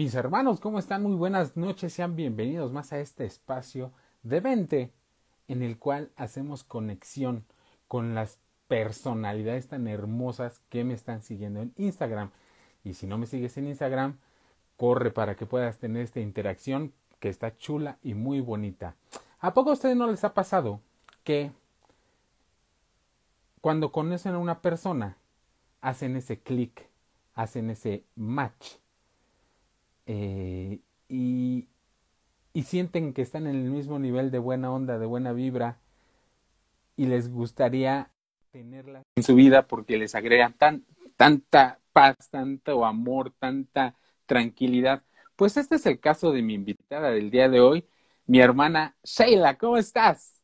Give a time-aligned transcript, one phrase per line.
[0.00, 1.02] Mis hermanos, ¿cómo están?
[1.02, 3.92] Muy buenas noches, sean bienvenidos más a este espacio
[4.22, 4.90] de 20
[5.46, 7.44] en el cual hacemos conexión
[7.86, 12.30] con las personalidades tan hermosas que me están siguiendo en Instagram.
[12.82, 14.16] Y si no me sigues en Instagram,
[14.78, 18.94] corre para que puedas tener esta interacción que está chula y muy bonita.
[19.38, 20.80] ¿A poco a ustedes no les ha pasado
[21.24, 21.52] que
[23.60, 25.18] cuando conocen a una persona
[25.82, 26.88] hacen ese clic,
[27.34, 28.79] hacen ese match
[30.12, 31.68] eh, y,
[32.52, 35.78] y sienten que están en el mismo nivel de buena onda, de buena vibra
[36.96, 38.10] y les gustaría
[38.50, 40.84] tenerla en su vida porque les agrega tan,
[41.16, 43.94] tanta paz, tanto amor, tanta
[44.26, 45.04] tranquilidad.
[45.36, 47.86] Pues este es el caso de mi invitada del día de hoy,
[48.26, 49.58] mi hermana Sheila.
[49.58, 50.39] ¿Cómo estás?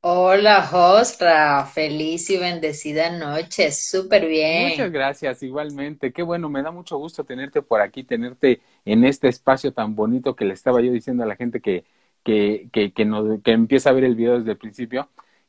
[0.00, 1.64] Hola, Jostra.
[1.66, 3.70] Feliz y bendecida noche.
[3.70, 4.72] Súper bien.
[4.72, 6.12] Muchas gracias, igualmente.
[6.12, 10.34] Qué bueno, me da mucho gusto tenerte por aquí, tenerte en este espacio tan bonito
[10.34, 11.84] que le estaba yo diciendo a la gente que,
[12.24, 13.06] que, que, que,
[13.44, 15.08] que empieza a ver el video desde el principio,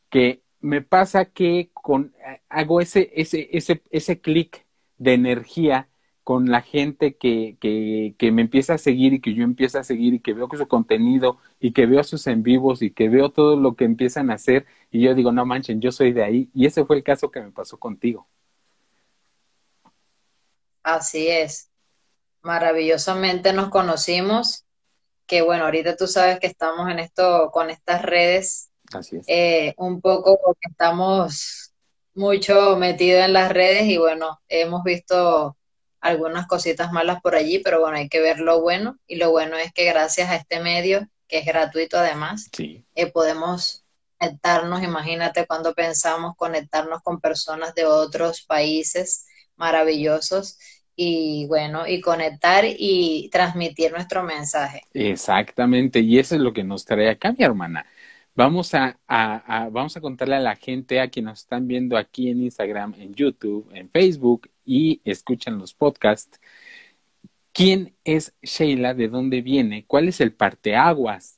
[0.10, 2.14] que me pasa que con,
[2.50, 4.66] hago ese, ese, ese, ese clic
[4.98, 5.88] de energía
[6.30, 9.84] con la gente que, que, que, me empieza a seguir y que yo empiezo a
[9.84, 13.32] seguir y que veo su contenido y que veo sus en vivos y que veo
[13.32, 16.52] todo lo que empiezan a hacer y yo digo, no manchen, yo soy de ahí.
[16.54, 18.28] Y ese fue el caso que me pasó contigo.
[20.84, 21.72] Así es.
[22.44, 24.66] Maravillosamente nos conocimos,
[25.26, 28.70] que bueno, ahorita tú sabes que estamos en esto, con estas redes.
[28.94, 29.26] Así es.
[29.28, 31.74] Eh, un poco porque estamos
[32.14, 35.56] mucho metidos en las redes y bueno, hemos visto
[36.02, 39.58] algunas cositas malas por allí, pero bueno, hay que ver lo bueno y lo bueno
[39.58, 42.84] es que gracias a este medio, que es gratuito además, sí.
[42.96, 43.84] eh, podemos
[44.18, 49.26] conectarnos, imagínate cuando pensamos conectarnos con personas de otros países
[49.56, 50.58] maravillosos
[50.96, 54.82] y bueno, y conectar y transmitir nuestro mensaje.
[54.94, 57.86] Exactamente, y eso es lo que nos trae acá, mi hermana.
[58.40, 62.30] Vamos a, a, vamos a contarle a la gente, a quienes nos están viendo aquí
[62.30, 66.40] en Instagram, en YouTube, en Facebook y escuchan los podcasts,
[67.52, 71.38] quién es Sheila, de dónde viene, cuál es el parteaguas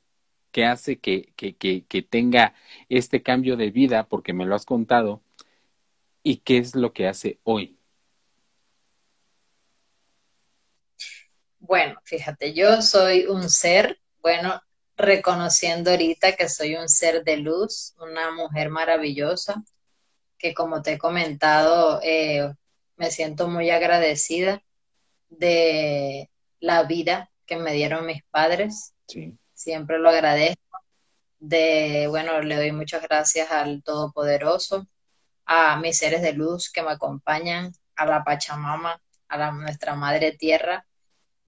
[0.52, 2.54] que hace que, que, que tenga
[2.88, 5.24] este cambio de vida, porque me lo has contado,
[6.22, 7.80] y qué es lo que hace hoy.
[11.58, 14.62] Bueno, fíjate, yo soy un ser, bueno,
[15.02, 19.64] reconociendo ahorita que soy un ser de luz, una mujer maravillosa,
[20.38, 22.54] que como te he comentado, eh,
[22.96, 24.64] me siento muy agradecida
[25.30, 26.30] de
[26.60, 28.94] la vida que me dieron mis padres.
[29.08, 29.38] Sí.
[29.54, 30.62] Siempre lo agradezco.
[31.40, 34.88] De, bueno, le doy muchas gracias al Todopoderoso,
[35.46, 40.34] a mis seres de luz que me acompañan, a la Pachamama, a la, nuestra Madre
[40.34, 40.86] Tierra,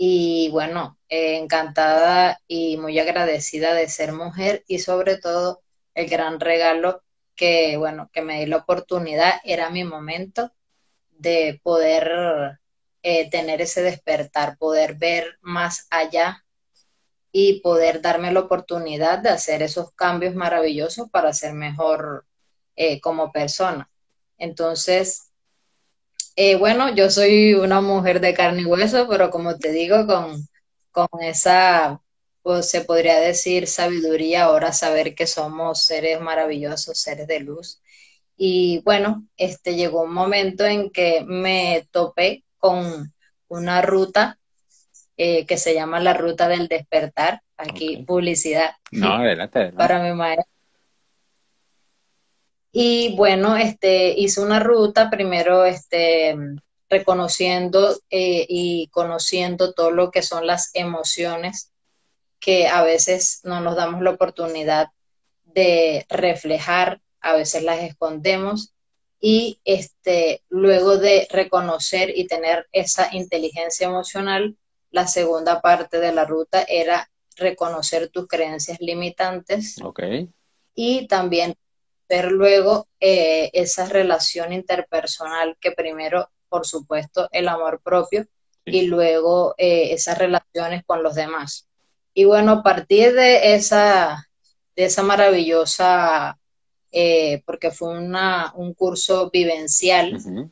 [0.06, 5.62] y bueno, encantada y muy agradecida de ser mujer y sobre todo
[5.96, 7.04] el gran regalo
[7.38, 10.52] que, bueno, que me di la oportunidad, era mi momento
[11.12, 12.60] de poder
[13.02, 16.44] eh, tener ese despertar, poder ver más allá
[17.32, 22.26] y poder darme la oportunidad de hacer esos cambios maravillosos para ser mejor
[22.76, 23.90] eh, como persona.
[24.38, 25.32] Entonces,
[26.36, 30.48] eh, bueno, yo soy una mujer de carne y hueso, pero como te digo, con,
[30.92, 32.02] con esa,
[32.42, 37.82] pues, se podría decir, sabiduría, ahora saber que somos seres maravillosos, seres de luz.
[38.38, 43.14] Y bueno, este llegó un momento en que me topé con
[43.48, 44.40] una ruta
[45.18, 47.42] eh, que se llama la ruta del despertar.
[47.58, 48.06] Aquí, Okay.
[48.06, 49.78] publicidad No, adelante, adelante.
[49.78, 50.53] para mi maestra.
[52.76, 56.36] Y bueno, este, hice una ruta primero este,
[56.90, 61.72] reconociendo eh, y conociendo todo lo que son las emociones
[62.40, 64.88] que a veces no nos damos la oportunidad
[65.46, 68.74] de reflejar, a veces las escondemos
[69.22, 74.58] y este, luego de reconocer y tener esa inteligencia emocional,
[74.90, 80.02] la segunda parte de la ruta era reconocer tus creencias limitantes Ok.
[80.76, 81.56] y también
[82.10, 88.28] ver luego eh, esa relación interpersonal que primero, por supuesto, el amor propio
[88.66, 88.78] Sí.
[88.78, 91.68] y luego eh, esas relaciones con los demás.
[92.14, 94.30] Y bueno, a partir de esa,
[94.76, 96.40] de esa maravillosa,
[96.92, 100.50] eh, porque fue una, un curso vivencial, Ujú.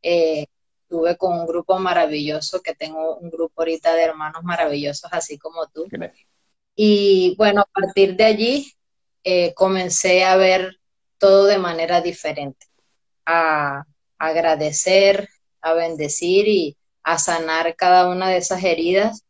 [0.00, 0.46] eh,
[0.84, 5.66] estuve con un grupo maravilloso, que tengo un grupo ahorita de hermanos maravillosos, así como
[5.68, 5.84] tú.
[5.90, 6.26] Gracias.
[6.74, 8.72] Y bueno, a partir de allí
[9.24, 10.78] eh, comencé a ver
[11.18, 12.66] todo de manera diferente,
[13.26, 13.84] a
[14.18, 15.28] agradecer,
[15.60, 19.24] a bendecir y a sanar cada una de esas heridas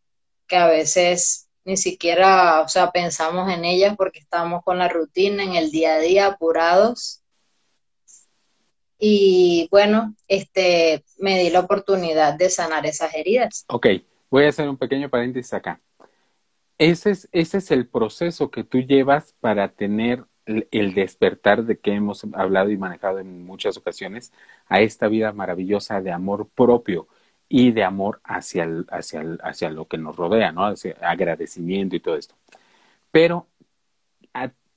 [0.46, 5.43] que a veces ni siquiera, o sea, pensamos en ellas porque estamos con la rutina
[5.43, 7.23] en el día a día apurados.
[8.99, 13.64] Y bueno, este, me di la oportunidad de sanar esas heridas.
[13.69, 13.87] Ok,
[14.31, 15.81] voy a hacer un pequeño paréntesis acá.
[16.79, 21.93] Ese es, ese es el proceso que tú llevas para tener el despertar de que
[21.93, 24.33] hemos hablado y manejado en muchas ocasiones
[24.67, 27.09] a esta vida maravillosa de amor propio
[27.49, 30.65] y de amor hacia, el, hacia, hacia lo que nos rodea, ¿no?
[30.67, 32.35] Hacia agradecimiento y todo esto.
[33.11, 33.47] Pero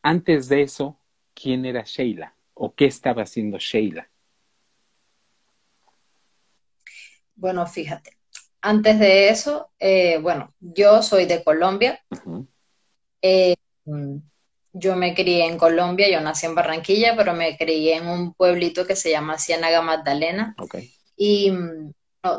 [0.02, 0.98] antes de eso,
[1.34, 2.34] ¿quién era Sheila?
[2.54, 4.10] ¿O qué estaba haciendo Sheila?
[7.36, 8.18] Bueno, fíjate,
[8.62, 12.00] antes de eso, eh, bueno, yo soy de Colombia.
[13.22, 13.56] eh,
[14.74, 18.86] yo me crié en Colombia, yo nací en Barranquilla, pero me crié en un pueblito
[18.88, 20.56] que se llama Ciénaga Magdalena.
[21.18, 21.52] Y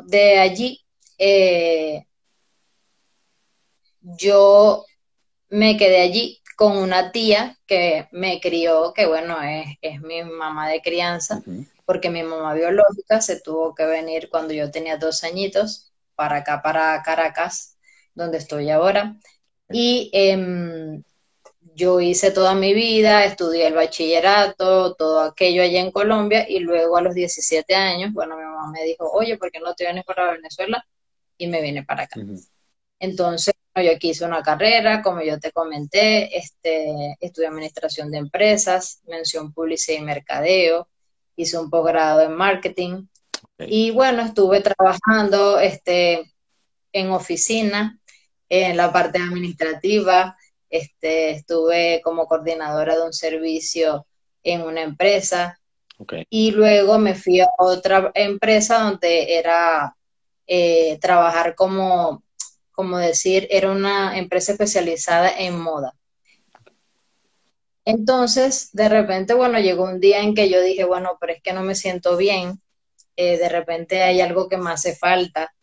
[0.06, 0.80] de allí
[1.19, 2.06] eh,
[4.00, 4.84] yo
[5.48, 9.36] me quedé allí con una tía que me crió, que bueno,
[9.82, 11.42] es, mi mamá de crianza,
[11.84, 16.62] porque mi mamá biológica se tuvo que venir cuando yo tenía dos añitos para acá,
[16.62, 17.76] para Caracas,
[18.14, 19.17] donde estoy ahora.
[19.70, 21.03] Y em,
[21.75, 26.97] yo hice toda mi vida, estudié el bachillerato, todo aquello allá en Colombia y luego
[26.97, 30.05] a los 17 años, bueno, mi mamá me dijo, oye, ¿por qué no te vienes
[30.05, 30.85] para Venezuela?
[31.38, 32.20] Y me vine para acá.
[32.99, 39.00] Entonces, yo aquí hice una carrera, como yo te comenté, este, estudié administración de empresas,
[39.06, 40.88] mención publicidad y mercadeo,
[41.37, 43.06] hice un posgrado en marketing
[43.67, 46.32] y bueno, estuve trabajando este,
[46.93, 47.99] en oficina,
[48.49, 50.37] en la parte administrativa,
[50.69, 54.06] este, estuve como coordinadora de un servicio
[54.43, 55.59] en una empresa.
[56.29, 59.97] Y luego me fui a otra empresa donde era
[60.47, 62.25] eh, trabajar como,
[62.73, 65.94] como decir, era una empresa especializada en moda.
[67.85, 71.53] Entonces, de repente, bueno, llegó un día en que yo dije, bueno, pero es que
[71.53, 72.62] no me siento bien,
[73.17, 75.55] eh, de repente hay algo que me hace falta.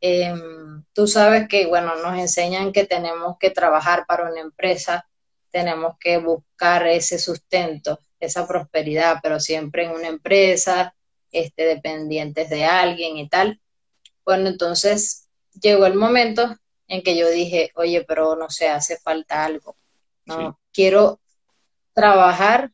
[0.00, 5.08] Em, tú sabes que, bueno, nos enseñan que tenemos que trabajar para una empresa,
[5.50, 10.94] tenemos que buscar ese sustento, esa prosperidad, pero siempre en una empresa,
[11.32, 13.60] este, dependientes de alguien y tal.
[14.24, 15.28] Bueno, entonces
[15.60, 16.56] llegó el momento
[16.88, 19.76] en que yo dije, oye, pero no sé, hace falta algo.
[20.24, 21.20] No, quiero
[21.92, 22.72] trabajar.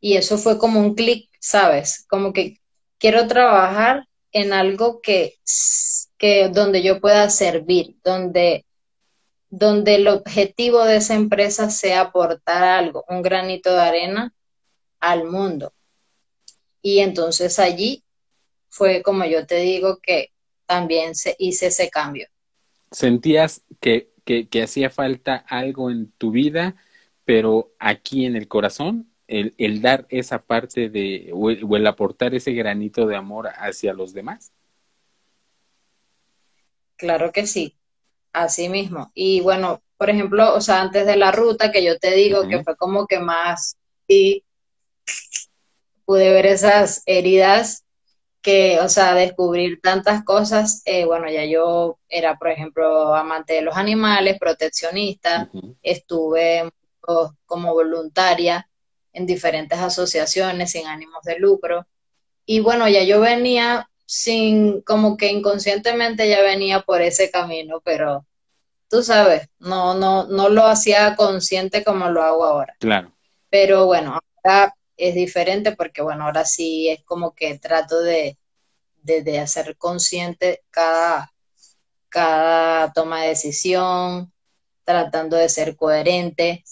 [0.00, 2.06] Y eso fue como un clic, ¿sabes?
[2.08, 2.60] Como que
[2.98, 5.34] quiero trabajar en algo que,
[6.16, 8.64] que donde yo pueda servir, donde,
[9.50, 14.32] donde el objetivo de esa empresa sea aportar algo, un granito de arena
[15.00, 15.74] al mundo.
[16.80, 18.04] Y entonces allí
[18.68, 20.30] fue como yo te digo que
[20.64, 22.28] también se hice ese cambio.
[22.92, 26.76] ¿Sentías que, que, que hacía falta algo en tu vida,
[27.24, 29.11] pero aquí en el corazón?
[29.26, 34.52] El, dar esa parte de, o el, aportar ese granito de amor hacia los demás?
[36.96, 37.76] Claro que sí,
[38.32, 39.10] así mismo.
[39.14, 42.62] Y bueno, por ejemplo, o sea, antes de la ruta que yo te digo que
[42.62, 44.44] fue como que más y
[46.04, 47.84] pude ver esas heridas
[48.40, 53.62] que, o sea, descubrir tantas cosas, eh, bueno, ya yo era, por ejemplo, amante de
[53.62, 55.48] los animales, proteccionista,
[55.80, 56.70] estuve
[57.46, 58.68] como voluntaria
[59.12, 61.86] en diferentes asociaciones sin ánimos de lucro.
[62.44, 68.26] Y bueno, ya yo venía sin, como que inconscientemente ya venía por ese camino, pero
[68.88, 72.76] tú sabes, no, no, no lo hacía consciente como lo hago ahora.
[72.78, 73.12] Claro.
[73.48, 78.36] Pero bueno, ahora es diferente porque bueno, ahora sí es como que trato de,
[79.02, 81.32] de, hacer consciente cada,
[82.08, 84.32] cada toma de decisión,
[84.84, 86.64] tratando de ser coherente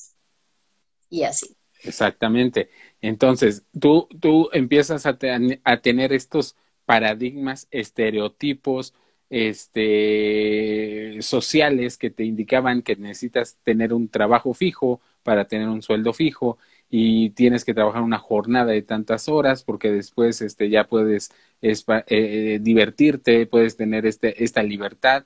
[1.09, 1.57] y así.
[1.83, 2.71] Exactamente.
[3.01, 5.19] Entonces, tú, tú empiezas a,
[5.65, 8.95] a tener estos paradigmas, estereotipos,
[9.31, 16.13] este, sociales que te indicaban que necesitas tener un trabajo fijo para tener un sueldo
[16.13, 16.59] fijo
[16.91, 21.31] y tienes que trabajar una jornada de tantas horas porque después este, ya puedes
[21.63, 25.25] eh, divertirte, puedes tener este, esta libertad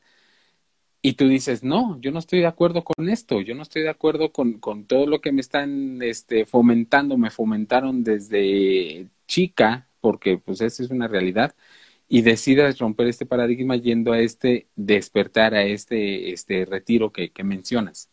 [1.06, 3.90] y tú dices, no, yo no estoy de acuerdo con esto, yo no estoy de
[3.90, 10.38] acuerdo con, con todo lo que me están este, fomentando, me fomentaron desde chica, porque
[10.38, 11.54] pues esa es una realidad,
[12.08, 18.08] y decidas romper este paradigma yendo a este despertar, a este, este retiro que, mencionas.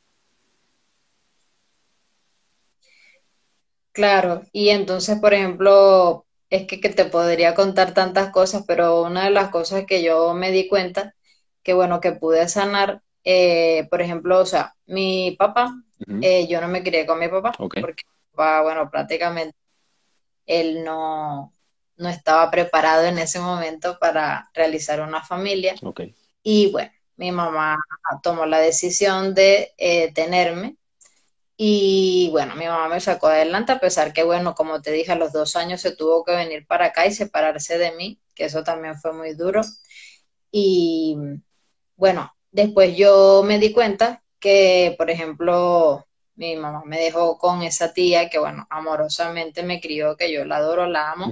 [3.94, 9.32] Claro, y entonces, por ejemplo, es que te podría contar tantas cosas, pero una de
[9.32, 11.16] las cosas que yo me di cuenta,
[11.64, 15.74] que bueno, que pude sanar, eh, por ejemplo, o sea, mi papá,
[16.22, 19.56] eh, yo no me crié con mi papá, porque mi papá, bueno, prácticamente
[20.46, 21.54] él no,
[21.98, 25.76] no estaba preparado en ese momento para realizar una familia.
[26.44, 27.78] Y bueno, mi mamá
[28.24, 30.76] tomó la decisión de eh, tenerme.
[31.56, 35.16] Y bueno, mi mamá me sacó adelante, a pesar que, bueno, como te dije, a
[35.16, 38.64] los dos años se tuvo que venir para acá y separarse de mí, que eso
[38.64, 39.62] también fue muy duro.
[40.52, 41.16] Y
[42.02, 46.04] bueno, después yo me di cuenta que, por ejemplo,
[46.34, 50.58] mi mamá me dejó con esa tía que, bueno, amorosamente me crió, que yo la
[50.58, 51.32] adoro, la amo.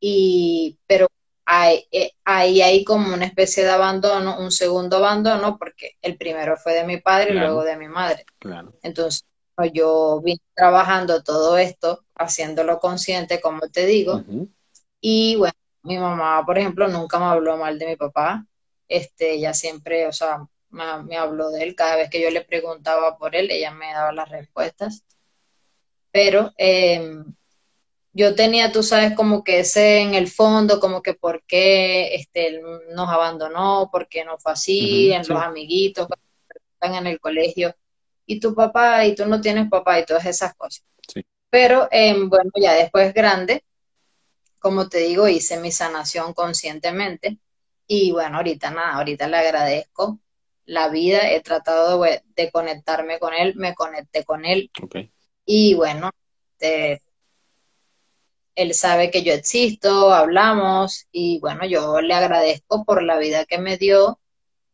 [0.00, 1.06] Y, pero
[1.44, 6.56] hay, eh, ahí hay como una especie de abandono, un segundo abandono, porque el primero
[6.56, 8.24] fue de mi padre y luego de mi madre.
[8.40, 8.72] Claro.
[8.82, 9.24] Entonces,
[9.54, 14.24] pues, yo vine trabajando todo esto, haciéndolo consciente, como te digo,
[15.00, 18.44] y bueno, mi mamá, por ejemplo, nunca me habló mal de mi papá.
[18.94, 21.74] Este, ella siempre, o sea, me, me habló de él.
[21.74, 25.04] Cada vez que yo le preguntaba por él, ella me daba las respuestas.
[26.12, 27.24] Pero eh,
[28.12, 32.46] yo tenía, tú sabes, como que ese en el fondo, como que por qué este,
[32.46, 32.62] él
[32.94, 35.32] nos abandonó, por qué no fue así, en sí.
[35.32, 36.06] los amiguitos,
[36.74, 37.74] están en el colegio,
[38.26, 40.84] y tu papá, y tú no tienes papá, y todas esas cosas.
[41.12, 41.26] Sí.
[41.50, 43.64] Pero eh, bueno, ya después grande,
[44.60, 47.38] como te digo, hice mi sanación conscientemente
[47.86, 50.18] y bueno, ahorita nada, ahorita le agradezco
[50.66, 54.70] la vida, he tratado de, de conectarme con él, me conecté con él.
[55.44, 56.10] Y bueno,
[56.56, 57.02] te-
[58.54, 63.58] él sabe que yo existo, hablamos y bueno, yo le agradezco por la vida que
[63.58, 64.20] me dio.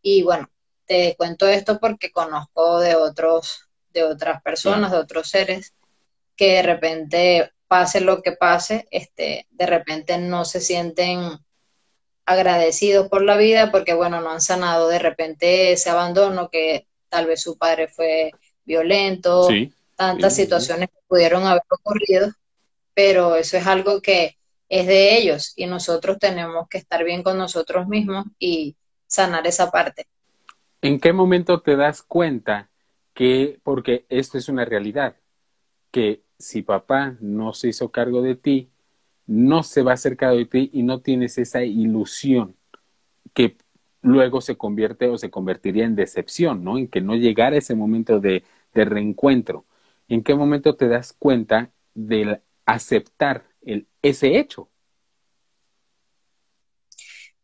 [0.02, 0.48] Y bueno,
[0.86, 5.74] te cuento esto porque conozco de otros, de otras personas, de otros seres
[6.36, 11.38] que de repente pase lo que pase, este, de repente no se sienten
[12.30, 17.26] agradecidos por la vida porque, bueno, no han sanado de repente ese abandono que tal
[17.26, 18.32] vez su padre fue
[18.64, 19.72] violento, Sí.
[19.96, 20.42] tantas sí, sí.
[20.42, 22.30] situaciones que pudieron haber ocurrido,
[22.94, 24.36] pero eso es algo que
[24.68, 29.70] es de ellos y nosotros tenemos que estar bien con nosotros mismos y sanar esa
[29.70, 30.06] parte.
[30.82, 32.70] ¿En qué momento te das cuenta
[33.12, 35.16] que, porque esto es una realidad,
[35.90, 38.70] que si papá no se hizo cargo de ti,
[39.30, 42.56] no se va a hacer cargo de ti y no tienes esa ilusión
[43.34, 43.56] que
[44.02, 46.78] luego se convierte o se convertiría en decepción, ¿no?
[46.78, 48.44] En que no llegara ese momento de,
[48.74, 49.66] de reencuentro.
[50.08, 54.70] ¿En qué momento te das cuenta de aceptar el, ese hecho?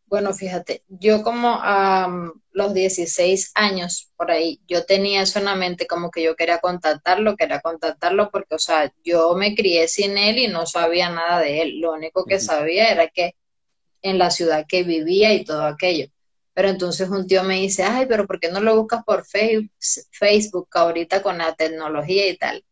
[0.07, 2.07] Bueno, fíjate, yo como a
[2.51, 6.59] los 16 años por ahí, yo tenía eso en la mente como que yo quería
[6.59, 11.41] contactarlo, quería contactarlo porque, o sea, yo me crié sin él y no sabía nada
[11.41, 11.79] de él.
[11.81, 13.35] Lo único que sabía era que
[14.01, 16.07] en la ciudad que vivía y todo aquello.
[16.53, 20.69] Pero entonces un tío me dice, ay, pero ¿por qué no lo buscas por Facebook
[20.73, 22.63] ahorita con la tecnología y tal?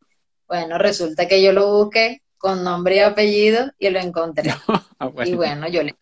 [0.47, 4.51] Bueno, resulta que yo lo busqué con nombre y apellido y lo encontré.
[4.99, 5.35] Ah, Y bueno.
[5.35, 5.95] bueno, yo le,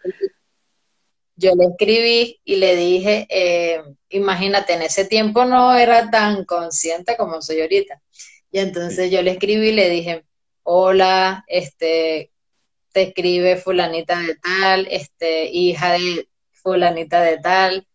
[1.36, 7.18] yo le escribí y le dije, eh, imagínate, en ese tiempo no era tan consciente
[7.18, 8.02] como soy ahorita.
[8.52, 10.26] Y entonces yo le escribí y le dije,
[10.64, 12.32] hola, este,
[12.92, 17.88] te escribe fulanita de tal, este, hija de fulanita de tal,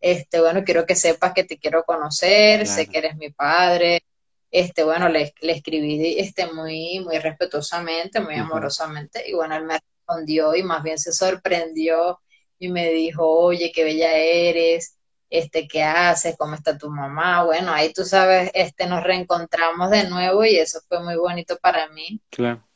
[0.00, 4.02] este, bueno, quiero que sepas que te quiero conocer, sé que eres mi padre,
[4.50, 9.78] este, bueno, le, le escribí, este, muy, muy respetuosamente, muy amorosamente, y bueno, él me
[9.78, 12.20] respondió y más bien se sorprendió
[12.58, 14.96] y me dijo, oye, qué bella eres,
[15.30, 16.36] este, ¿qué haces?
[16.38, 17.44] ¿Cómo está tu mamá?
[17.44, 21.88] Bueno, ahí tú sabes, este, nos reencontramos de nuevo y eso fue muy bonito para
[21.88, 22.66] mí Claro.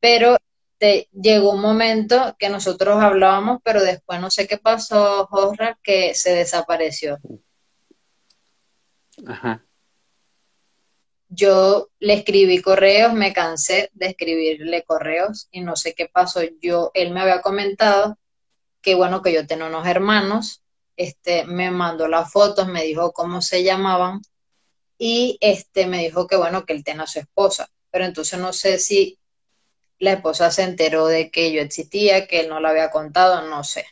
[0.00, 0.36] pero
[0.78, 6.14] te, llegó un momento que nosotros hablábamos, pero después no sé qué pasó, Jorra, que
[6.14, 7.18] se desapareció.
[9.26, 9.64] Ajá.
[11.28, 16.40] Yo le escribí correos, me cansé de escribirle correos y no sé qué pasó.
[16.62, 18.16] Yo, él me había comentado
[18.88, 20.62] que bueno, que yo tenía unos hermanos,
[20.96, 24.22] este, me mandó las fotos, me dijo cómo se llamaban
[24.96, 28.54] y este, me dijo que bueno, que él tenía a su esposa, pero entonces no
[28.54, 29.18] sé si
[29.98, 33.62] la esposa se enteró de que yo existía, que él no lo había contado, no
[33.62, 33.84] sé.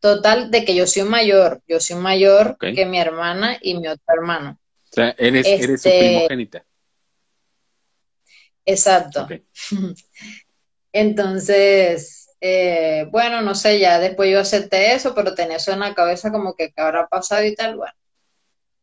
[0.00, 4.04] Total, de que yo soy mayor, yo soy mayor que mi hermana y mi otro
[4.06, 4.60] hermano.
[4.84, 6.66] O sea, eres, eres su Este- primogénita.
[8.66, 9.26] Exacto.
[10.92, 15.94] Entonces, eh, bueno, no sé, ya después yo acepté eso, pero tenía eso en la
[15.94, 17.92] cabeza como que qué habrá pasado y tal, bueno.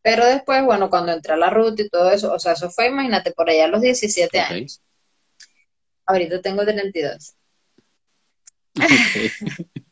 [0.02, 2.88] Pero después, bueno, cuando entré a la ruta y todo eso, o sea, eso fue,
[2.88, 4.46] imagínate, por allá a los 17 Ok.
[4.52, 4.82] años.
[6.08, 7.36] Ahorita tengo 32.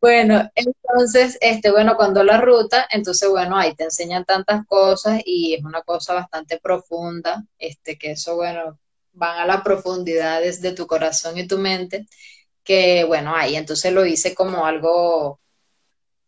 [0.00, 5.54] Bueno, entonces, este, bueno, cuando la ruta, entonces, bueno, ahí te enseñan tantas cosas y
[5.54, 8.78] es una cosa bastante profunda, este, que eso, bueno,
[9.12, 12.06] van a las profundidades de tu corazón y tu mente,
[12.64, 15.38] que, bueno, ahí entonces lo hice como algo,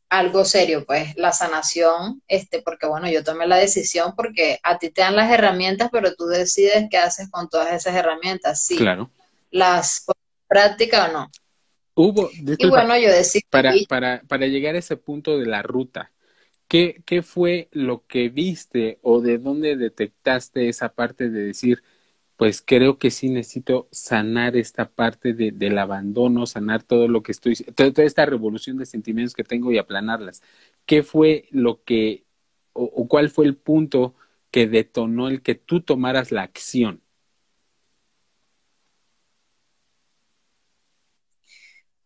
[0.08, 4.90] algo serio, pues, la sanación, este, porque, bueno, yo tomé la decisión porque a ti
[4.90, 8.76] te dan las herramientas, pero tú decides qué haces con todas esas herramientas, sí.
[8.76, 9.10] Claro.
[9.50, 10.06] Las
[10.46, 11.30] práctica o no.
[11.94, 13.40] Hubo, y bueno, yo decía...
[13.48, 16.12] Para, para, para llegar a ese punto de la ruta,
[16.68, 21.82] ¿qué, ¿qué fue lo que viste o de dónde detectaste esa parte de decir,
[22.36, 27.32] pues creo que sí necesito sanar esta parte de, del abandono, sanar todo lo que
[27.32, 30.42] estoy, toda, toda, esta revolución de sentimientos que tengo y aplanarlas.
[30.84, 32.24] ¿Qué fue lo que,
[32.74, 34.14] o, o, cuál fue el punto
[34.50, 37.02] que detonó el que tú tomaras la acción?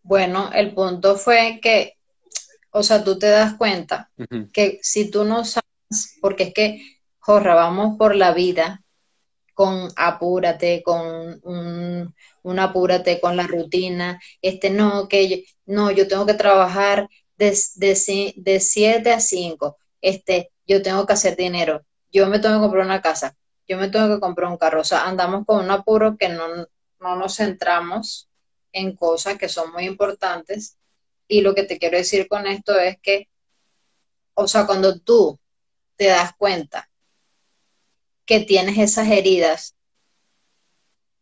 [0.02, 1.96] Bueno, el punto fue que,
[2.70, 4.52] o sea, tú te das cuenta uh -huh.
[4.52, 8.79] que si tú no sabes, porque es que, jorra, vamos por la vida
[9.60, 15.36] con apúrate, con un, apúrate con la rutina, este no, que yo,
[15.66, 21.12] no, yo tengo que trabajar de, de, de 7 a 5, este, yo tengo que
[21.12, 23.36] hacer dinero, yo me tengo que comprar una casa,
[23.68, 26.46] yo me tengo que comprar un carro, o sea, andamos con un apuro que no,
[26.98, 28.30] no nos centramos
[28.72, 30.78] en cosas que son muy importantes.
[31.28, 33.28] Y lo que te quiero decir con esto es que,
[34.32, 35.38] o sea, cuando tú
[35.96, 36.89] te das cuenta
[38.30, 39.74] que tienes esas heridas,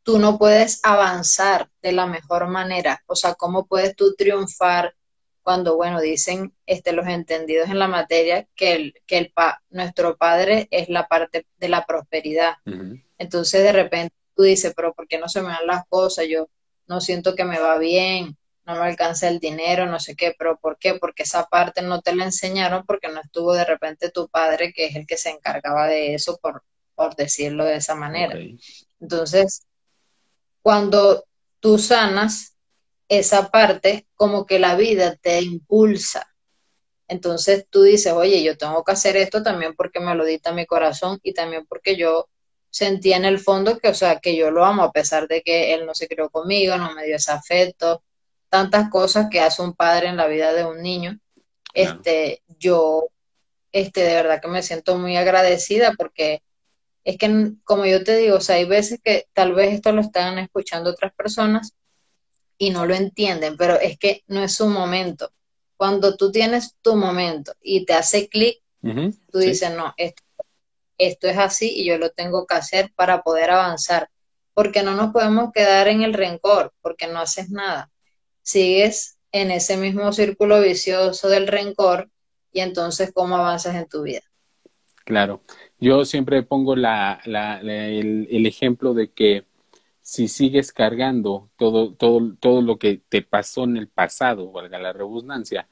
[0.03, 3.03] tú no puedes avanzar de la mejor manera.
[3.07, 4.95] O sea, ¿cómo puedes tú triunfar
[5.41, 10.19] cuando, bueno, dicen este, los entendidos en la materia que, el, que el pa, nuestro
[10.19, 12.57] padre es la parte de la prosperidad?
[12.67, 13.05] Uh -huh.
[13.17, 16.27] Entonces, de repente tú dices, pero ¿por qué no se me dan las cosas?
[16.29, 16.51] Yo
[16.89, 20.59] no siento que me va bien, no me alcanza el dinero, no sé qué, pero
[20.59, 20.97] ¿por qué?
[21.01, 24.85] Porque esa parte no te la enseñaron porque no estuvo de repente tu padre, que
[24.85, 26.63] es el que se encargaba de eso, por,
[26.99, 28.35] por decirlo de esa manera.
[28.35, 28.59] Okay.
[29.01, 29.63] Entonces,
[30.63, 31.25] cuando
[31.61, 32.57] tú sanas
[33.09, 36.29] esa parte, como que la vida te impulsa.
[37.07, 40.67] Entonces tú dices, oye, yo tengo que hacer esto también porque me lo dicta mi
[40.67, 42.29] corazón y también porque yo
[42.69, 45.73] sentía en el fondo que, o sea, que yo lo amo a pesar de que
[45.75, 48.03] él no se crió conmigo, no me dio ese afecto,
[48.49, 51.19] tantas cosas que hace un padre en la vida de un niño.
[51.73, 52.01] Claro.
[52.01, 53.09] Este, yo,
[53.71, 56.43] este, de verdad que me siento muy agradecida porque
[57.09, 60.03] es que, como yo te digo, o sea, hay veces que tal vez esto lo
[60.03, 61.75] están escuchando otras personas
[62.59, 65.33] y no lo entienden, pero es que no es su momento.
[65.77, 69.49] Cuando tú tienes tu momento y te hace clic, uh -huh, tú sí.
[69.49, 70.23] dices, no, esto
[70.99, 74.11] esto es así y yo lo tengo que hacer para poder avanzar,
[74.53, 77.91] porque no nos podemos quedar en el rencor, porque no haces nada.
[78.43, 82.11] Sigues en ese mismo círculo vicioso del rencor
[82.53, 84.23] y entonces cómo avanzas en tu vida.
[85.05, 85.43] Claro,
[85.81, 89.47] yo siempre pongo la, la, el, ejemplo de que
[90.01, 94.93] si sigues cargando todo, todo, todo lo que te pasó en el pasado, valga la
[94.93, 95.69] redundancia,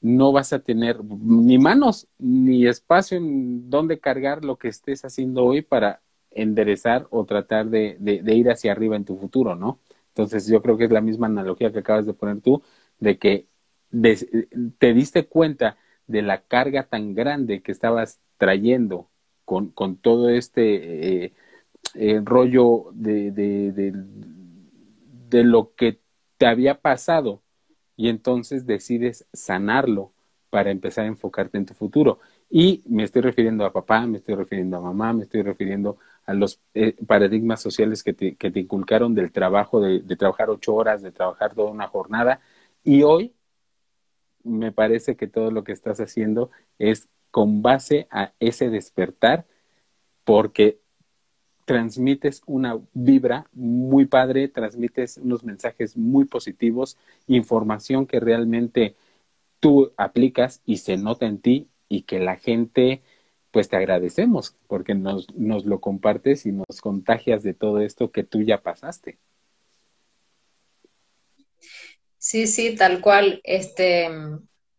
[0.00, 5.44] no vas a tener ni manos ni espacio en donde cargar lo que estés haciendo
[5.44, 9.80] hoy para enderezar o tratar de, ir hacia arriba en tu futuro, ¿no?
[10.08, 12.62] Entonces yo creo que es la misma analogía que acabas de poner tú,
[12.98, 13.46] de que
[14.78, 19.10] te diste cuenta de la carga tan grande que estabas trayendo
[19.74, 21.32] con, todo este eh,
[21.94, 23.92] eh, rollo de, de,
[25.28, 25.98] de lo que
[26.38, 27.42] te había pasado
[27.96, 30.12] y entonces decides sanarlo
[30.50, 32.18] para empezar a enfocarte en tu futuro.
[32.48, 36.34] Y me estoy refiriendo a papá, me estoy refiriendo a mamá, me estoy refiriendo a
[36.34, 41.02] los eh, paradigmas sociales que te, que te, inculcaron del trabajo, de, trabajar ocho horas,
[41.02, 42.40] de trabajar toda una jornada.
[42.84, 43.34] Y hoy
[44.42, 49.46] me parece que todo lo que estás haciendo es con base a ese despertar,
[50.24, 50.80] porque
[51.64, 56.96] transmites una vibra muy padre, transmites unos mensajes muy positivos,
[57.28, 58.96] información que realmente
[59.60, 63.02] tú aplicas y se nota en ti y que la gente,
[63.50, 68.24] pues te agradecemos porque nos, nos lo compartes y nos contagias de todo esto que
[68.24, 69.18] tú ya pasaste.
[72.18, 73.40] Sí, sí, tal cual.
[73.44, 74.08] Este,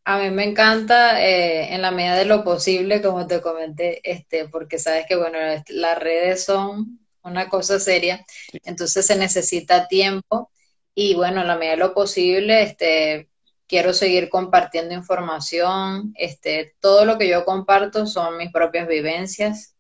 [0.04, 4.48] a mí me encanta eh, en la medida de lo posible, como te comenté, este,
[4.50, 5.38] porque sabes que bueno,
[5.68, 8.26] las redes son una cosa seria,
[8.64, 10.52] entonces se necesita tiempo
[10.96, 13.30] y bueno, en la medida de lo posible, este,
[13.68, 19.76] quiero seguir compartiendo información, este, todo lo que yo comparto son mis propias vivencias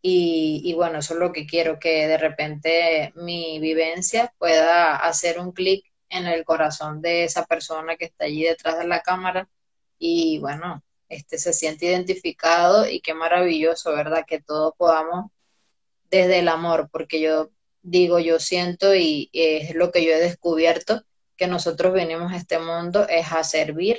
[0.00, 5.38] y, y bueno, eso es lo que quiero, que de repente mi vivencia pueda hacer
[5.38, 9.48] un clic en el corazón de esa persona que está allí detrás de la cámara
[9.98, 14.24] y bueno, este se siente identificado y qué maravilloso, ¿verdad?
[14.26, 15.30] Que todos podamos
[16.10, 17.50] desde el amor, porque yo
[17.82, 21.02] digo, yo siento y es lo que yo he descubierto,
[21.36, 23.98] que nosotros venimos a este mundo es a servir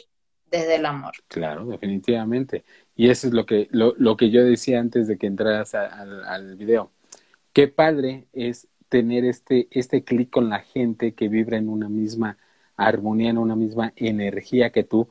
[0.51, 1.13] desde el amor.
[1.27, 2.63] Claro, definitivamente.
[2.95, 6.55] Y eso es lo que, lo, lo que yo decía antes de que entraras al,
[6.57, 6.91] video.
[7.53, 12.37] Qué padre es tener este, este clic con la gente que vibra en una misma
[12.75, 15.09] armonía, en una misma energía que tú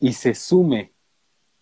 [0.00, 0.92] y se sume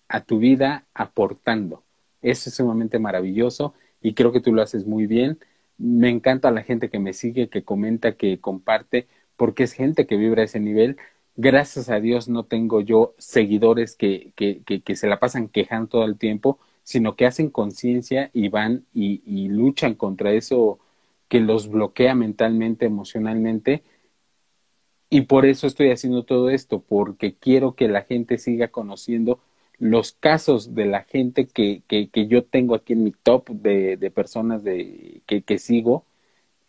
[0.09, 1.85] a tu vida aportando.
[2.22, 5.38] Eso es sumamente maravilloso y creo que tú lo haces muy bien.
[5.79, 10.16] Me encanta la gente que me sigue, que comenta, que comparte, porque es gente que
[10.16, 10.96] vibra a ese nivel.
[11.37, 16.05] Gracias a Dios no tengo yo seguidores que, que, que, se la pasan quejando todo
[16.05, 20.79] el tiempo, sino que hacen conciencia y van y luchan contra eso
[21.29, 23.83] que los bloquea mentalmente, emocionalmente.
[25.09, 29.40] Y por eso estoy haciendo todo esto, porque quiero que la gente siga conociendo
[29.79, 33.97] los casos de la gente que, que, que yo tengo aquí en mi top de,
[33.97, 36.05] de personas de, que, que sigo,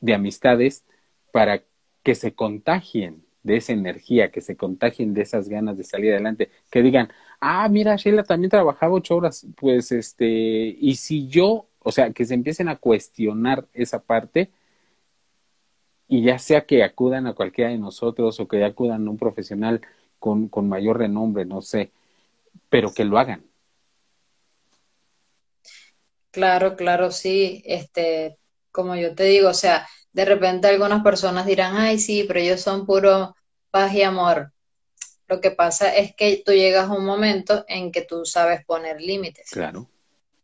[0.02, 0.86] de amistades,
[1.32, 1.64] para
[2.04, 6.50] que se contagien de esa energía, que se contagien de esas ganas de salir adelante,
[6.70, 11.92] que digan, ah, mira, Sheila también trabajaba ocho horas, pues este, y si yo o
[11.94, 14.52] sea, que se empiecen a cuestionar esa parte
[16.08, 19.82] y ya sea que acudan a cualquiera de nosotros o que acudan a un profesional
[20.20, 21.92] con, con mayor renombre, no sé,
[22.70, 23.44] pero que lo hagan.
[26.32, 27.64] Claro, claro, sí.
[27.66, 28.38] Este,
[28.72, 32.62] como yo te digo, o sea, de repente algunas personas dirán, ay, sí, pero ellos
[32.62, 33.36] son puro
[33.72, 34.54] paz y amor.
[35.28, 39.02] Lo que pasa es que tú llegas a un momento en que tú sabes poner
[39.02, 39.50] límites.
[39.50, 39.88] Claro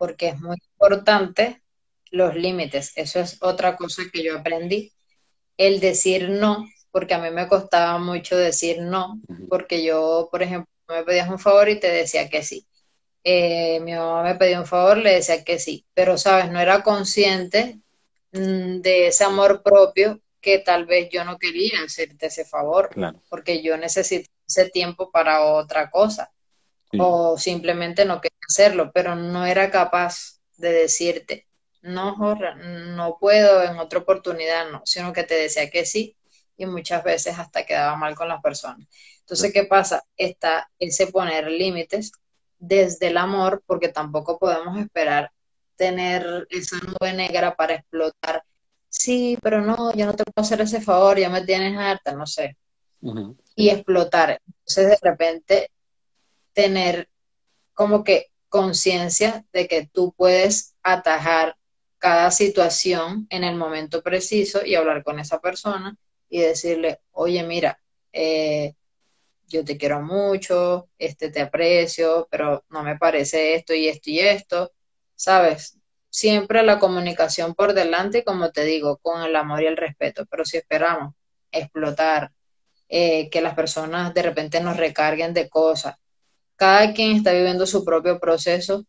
[0.03, 1.63] porque es muy importante
[2.11, 2.91] los límites.
[2.97, 4.91] Eso es otra cosa que yo aprendí.
[5.57, 10.69] El decir no, porque a mí me costaba mucho decir no, porque yo, por ejemplo,
[10.87, 12.65] me pedías un favor y te decía que sí.
[13.23, 16.83] Eh, mi mamá me pedía un favor, le decía que sí, pero sabes, no era
[16.83, 17.79] consciente
[18.33, 22.89] mm, de ese amor propio que tal vez yo no quería hacerte ese favor,
[23.29, 26.33] porque yo necesito ese tiempo para otra cosa
[26.97, 31.47] o simplemente no quería hacerlo, pero no era capaz de decirte,
[31.83, 36.15] no, Jorge, no puedo, en otra oportunidad no, sino que te decía que sí
[36.55, 38.87] y muchas veces hasta quedaba mal con las personas.
[39.19, 40.03] Entonces, ¿qué pasa?
[40.15, 42.13] Está ese poner límites
[42.57, 45.31] desde el amor, porque tampoco podemos esperar
[45.75, 48.43] tener esa nube negra para explotar.
[48.87, 52.25] Sí, pero no, yo no te puedo hacer ese favor, ya me tienes harta, no
[52.25, 52.55] sé.
[53.55, 54.39] Y explotar.
[54.45, 55.71] Entonces, de repente,
[56.53, 57.09] tener
[57.73, 61.57] como que conciencia de que tú puedes atajar
[62.03, 65.95] cada situación en el momento preciso y hablar con esa persona
[66.27, 67.79] y decirle, oye, mira,
[68.11, 68.73] eh,
[69.47, 74.19] yo te quiero mucho, este te aprecio, pero no me parece esto y esto y
[74.19, 74.73] esto,
[75.15, 75.77] ¿sabes?
[76.09, 80.43] Siempre la comunicación por delante, como te digo, con el amor y el respeto, pero
[80.43, 81.15] si esperamos
[81.53, 82.33] explotar,
[82.89, 85.95] eh, que las personas de repente nos recarguen de cosas,
[86.57, 88.85] cada quien está viviendo su propio proceso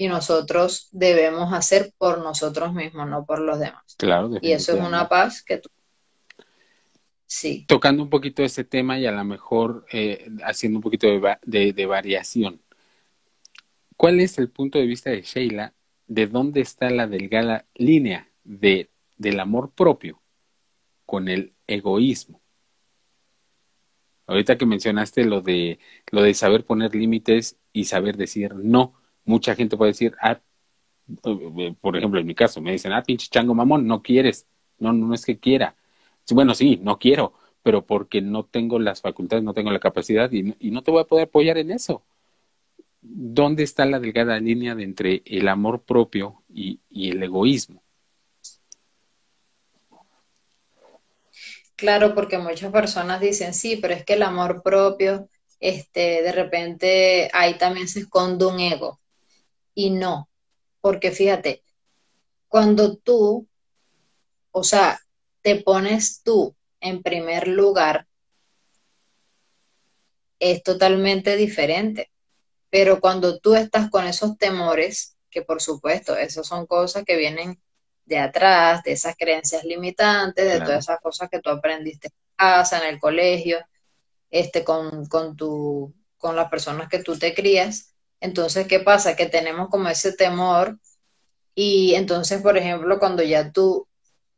[0.00, 3.96] y nosotros debemos hacer por nosotros mismos, no por los demás.
[3.98, 4.30] Claro.
[4.40, 5.68] Y eso es una paz que tú...
[7.26, 7.66] Sí.
[7.68, 11.86] Tocando un poquito ese tema y a lo mejor eh, haciendo un poquito de, de,
[11.86, 12.62] variación.
[13.98, 15.74] ¿Cuál es el punto de vista de Sheila
[16.06, 20.22] de dónde está la delgada línea de, del amor propio
[21.04, 22.40] con el egoísmo?
[24.26, 25.78] Ahorita que mencionaste lo de
[26.10, 30.40] lo de saber poner límites y saber decir no, mucha gente puede decir, ah,
[31.24, 34.46] eh, por ejemplo, en mi caso, me dicen, ah, pinche chango mamón, no quieres.
[34.78, 35.76] No, no es que quiera.
[36.30, 40.54] Bueno, sí, no quiero, pero porque no tengo las facultades, no tengo la capacidad y,
[40.60, 42.02] y no te voy a poder apoyar en eso.
[43.02, 47.82] ¿Dónde está la delgada línea de entre el amor propio y, y el egoísmo?
[51.76, 55.28] Claro, porque muchas personas dicen, sí, pero es que el amor propio,
[55.58, 59.00] este, de repente ahí también se esconde un ego.
[59.74, 60.28] Y no,
[60.80, 61.62] porque fíjate,
[62.48, 63.48] cuando tú,
[64.50, 65.00] o sea,
[65.42, 68.06] te pones tú en primer lugar,
[70.38, 72.10] es totalmente diferente.
[72.70, 77.60] Pero cuando tú estás con esos temores, que por supuesto, esas son cosas que vienen
[78.04, 82.78] de atrás, de esas creencias limitantes, de todas esas cosas que tú aprendiste en casa,
[82.78, 83.58] en el colegio,
[84.30, 87.94] este, con, con, tu, con las personas que tú te crías.
[88.20, 89.16] Entonces, ¿qué pasa?
[89.16, 90.78] Que tenemos como ese temor
[91.54, 93.86] y entonces, por ejemplo, cuando ya tú,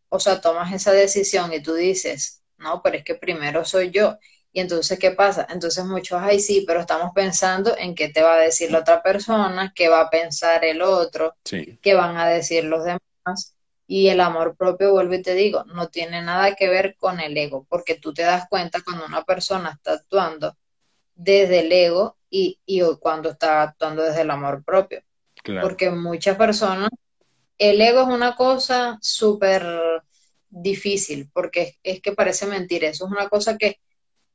[0.09, 4.19] o sea, tomas esa decisión y tú dices, no, pero es que primero soy yo.
[4.53, 5.47] Y entonces, ¿qué pasa?
[5.51, 9.03] Entonces muchos, ay, sí, pero estamos pensando en qué te va a decir la otra
[9.03, 11.37] persona, qué va a pensar el otro,
[11.81, 13.55] qué van a decir los demás.
[13.87, 17.37] Y el amor propio, vuelvo y te digo, no tiene nada que ver con el
[17.37, 20.57] ego, porque tú te das cuenta cuando una persona está actuando
[21.15, 22.59] desde el ego y,
[23.01, 25.03] cuando está actuando desde el amor propio.
[25.61, 26.89] Porque muchas personas,
[27.59, 29.67] el ego es una cosa súper
[30.49, 33.81] difícil, porque es, que parece mentir, eso es una cosa que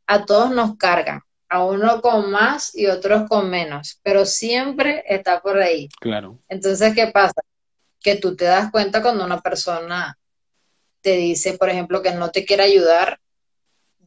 [0.05, 5.41] a todos nos cargan, a uno con más y otros con menos, pero siempre está
[5.41, 5.89] por ahí.
[5.99, 6.39] Claro.
[6.49, 7.41] Entonces, ¿qué pasa?
[8.01, 10.17] Que tú te das cuenta cuando una persona
[11.01, 13.19] te dice, por ejemplo, que no te quiere ayudar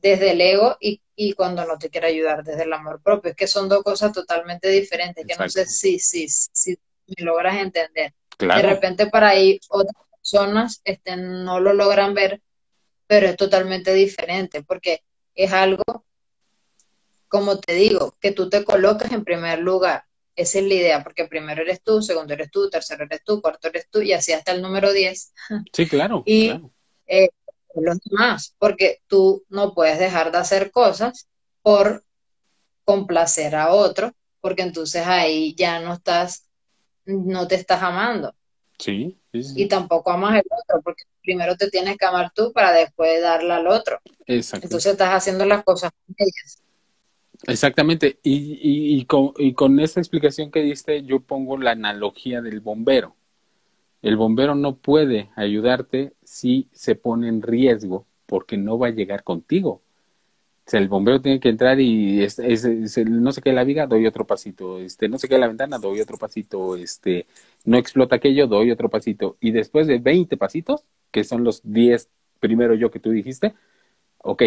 [0.00, 1.00] desde el ego y,
[1.34, 3.30] cuando no te quiere ayudar desde el amor propio.
[3.30, 7.58] Es que son dos cosas totalmente diferentes, que no sé si, si, si me logras
[7.58, 8.14] entender.
[8.38, 12.40] De repente para ahí otras personas este, no lo logran ver,
[13.06, 15.02] pero es totalmente diferente, porque
[15.34, 16.06] es algo,
[17.28, 20.04] como te digo, que tú te colocas en primer lugar.
[20.36, 23.68] Esa es la idea, porque primero eres tú, segundo eres tú, tercero eres tú, cuarto
[23.68, 25.34] eres tú, y así hasta el número 10.
[25.72, 26.22] Sí, claro.
[26.26, 26.52] y
[27.06, 27.28] eh,
[27.74, 31.28] los demás, porque tú no puedes dejar de hacer cosas
[31.62, 32.04] por
[32.84, 36.46] complacer a otro, porque entonces ahí ya no estás,
[37.04, 38.34] no te estás amando.
[38.78, 43.20] Sí, Y tampoco amas al otro, porque primero te tienes que amar tú para después
[43.20, 44.00] darle al otro.
[44.26, 44.66] Exacto.
[44.66, 46.62] Entonces estás haciendo las cosas con ellas.
[47.46, 48.18] Exactamente.
[48.22, 52.60] Y, y, y, con, y con esa explicación que diste, yo pongo la analogía del
[52.60, 53.16] bombero.
[54.02, 59.24] El bombero no puede ayudarte si se pone en riesgo porque no va a llegar
[59.24, 59.82] contigo.
[60.72, 62.26] El bombero tiene que entrar y
[63.06, 64.78] no se quede la viga, doy otro pasito.
[64.78, 66.76] Este, no se quede la ventana, doy otro pasito.
[66.76, 67.26] Este,
[67.64, 69.36] no explota aquello, doy otro pasito.
[69.40, 72.08] Y después de 20 pasitos, que son los 10
[72.40, 73.54] primero yo que tú dijiste,
[74.18, 74.42] ok,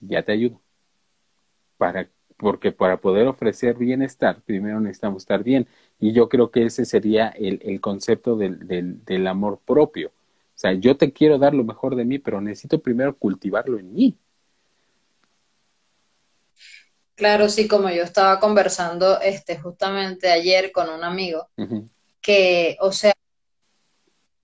[0.00, 0.60] ya te ayudo.
[1.78, 5.66] Para, porque para poder ofrecer bienestar, primero necesitamos estar bien.
[5.98, 10.08] Y yo creo que ese sería el, el concepto del, del, del amor propio.
[10.08, 13.92] O sea, yo te quiero dar lo mejor de mí, pero necesito primero cultivarlo en
[13.92, 14.18] mí.
[17.14, 21.48] Claro, sí, como yo estaba conversando este justamente ayer con un amigo,
[22.20, 23.14] que, o sea,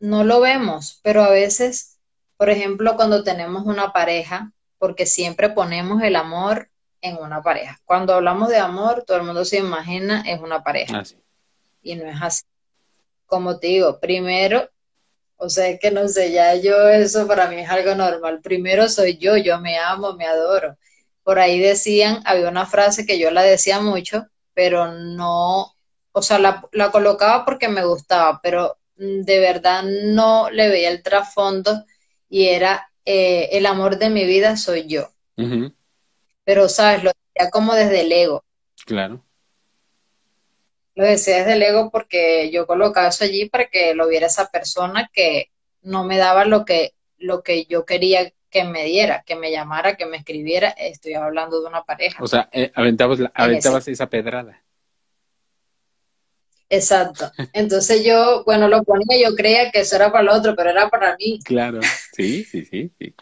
[0.01, 1.99] no lo vemos, pero a veces,
[2.39, 6.72] por ejemplo, cuando tenemos una pareja, porque siempre ponemos el amor
[7.03, 7.79] en una pareja.
[7.85, 11.01] Cuando hablamos de amor, todo el mundo se imagina es una pareja.
[11.01, 11.05] Ah,
[11.83, 12.45] y no es así.
[13.27, 14.71] Como te digo, primero,
[15.37, 18.41] o sea, que no sé, ya yo eso para mí es algo normal.
[18.41, 20.77] Primero soy yo, yo me amo, me adoro.
[21.25, 25.73] Por ahí decían, había una frase que yo la decía mucho, pero no,
[26.13, 31.03] o sea, la, la colocaba porque me gustaba, pero de verdad no le veía el
[31.03, 31.85] trasfondo
[32.29, 35.09] y era eh, el amor de mi vida soy yo.
[36.45, 37.05] Pero, ¿sabes?
[37.05, 38.45] Lo decía como desde el ego.
[38.87, 39.25] Claro.
[40.95, 44.51] Lo decía desde el ego porque yo colocaba eso allí para que lo viera esa
[44.51, 45.51] persona que
[45.83, 49.97] no me daba lo que, lo que yo quería que me diera, que me llamara,
[49.97, 50.69] que me escribiera.
[50.69, 52.23] Estoy hablando de una pareja.
[52.23, 54.63] O sea, eh, aventabas, aventabas esa pedrada.
[56.69, 57.31] Exacto.
[57.53, 60.89] Entonces yo, bueno, lo ponía, yo creía que eso era para el otro, pero era
[60.89, 61.39] para mí.
[61.45, 61.81] Claro,
[62.15, 63.15] sí, sí, sí, sí.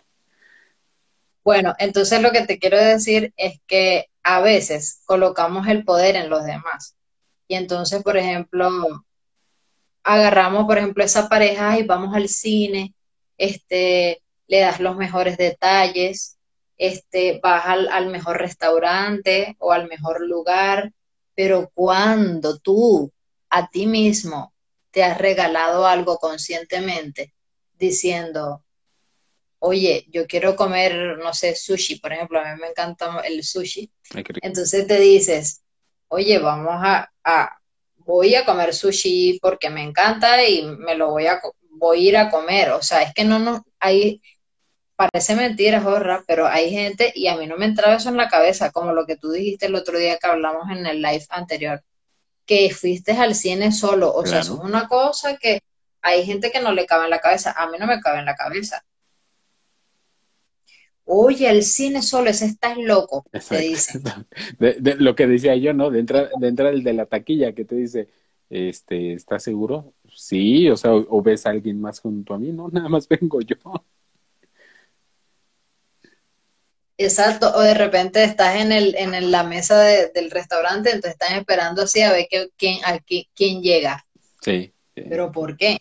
[1.44, 6.28] Bueno, entonces lo que te quiero decir es que a veces colocamos el poder en
[6.28, 6.96] los demás.
[7.48, 8.68] Y entonces, por ejemplo,
[10.02, 12.94] agarramos, por ejemplo, esa pareja y vamos al cine,
[13.38, 16.38] este, le das los mejores detalles,
[16.76, 20.92] este, vas al, al mejor restaurante o al mejor lugar,
[21.34, 23.12] pero cuando tú
[23.48, 24.52] a ti mismo
[24.90, 27.34] te has regalado algo conscientemente
[27.78, 28.62] diciendo,
[29.60, 33.90] oye, yo quiero comer, no sé, sushi, por ejemplo, a mí me encanta el sushi.
[34.42, 35.62] Entonces te dices,
[36.08, 37.58] oye, vamos a,
[37.98, 42.16] voy a comer sushi porque me encanta y me lo voy a, voy a ir
[42.16, 42.70] a comer.
[42.70, 44.20] O sea, es que no, no, hay,
[44.96, 48.28] parece mentira, jorra, pero hay gente, y a mí no me entraba eso en la
[48.28, 51.82] cabeza, como lo que tú dijiste el otro día que hablamos en el live anterior
[52.46, 54.12] que fuiste al cine solo.
[54.12, 55.60] O sea, eso es una cosa que
[56.02, 57.54] hay gente que no le cabe en la cabeza.
[57.56, 58.82] A mí no me cabe en la cabeza.
[61.12, 64.00] Oye, el cine solo, ese estás loco, te dice.
[64.60, 65.90] De, lo que decía yo, ¿no?
[65.90, 68.08] De entrar, de entrar el de la taquilla que te dice,
[68.48, 69.92] este, ¿estás seguro?
[70.14, 73.40] Sí, o sea, o ves a alguien más junto a mí, no, nada más vengo
[73.40, 73.56] yo.
[76.96, 81.82] Exacto, o de repente estás en, el, en la mesa del restaurante, entonces están esperando
[81.82, 82.78] así a ver quién,
[83.34, 84.06] quién llega.
[84.42, 85.78] Sí, Pero ¿por qué?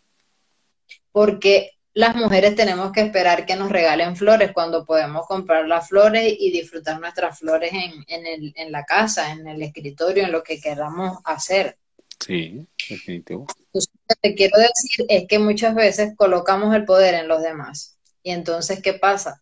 [1.11, 6.35] Porque las mujeres tenemos que esperar que nos regalen flores cuando podemos comprar las flores
[6.37, 10.43] y disfrutar nuestras flores en, en, el, en la casa, en el escritorio, en lo
[10.43, 11.77] que queramos hacer.
[12.19, 13.47] Sí, definitivo.
[13.57, 17.41] Entonces, lo que te quiero decir es que muchas veces colocamos el poder en los
[17.41, 17.97] demás.
[18.23, 19.41] Y entonces, ¿qué pasa?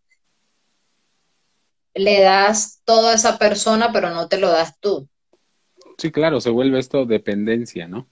[1.96, 5.10] Le das todo a esa persona, pero no te lo das tú.
[5.98, 8.08] Sí, claro, se vuelve esto dependencia, ¿no?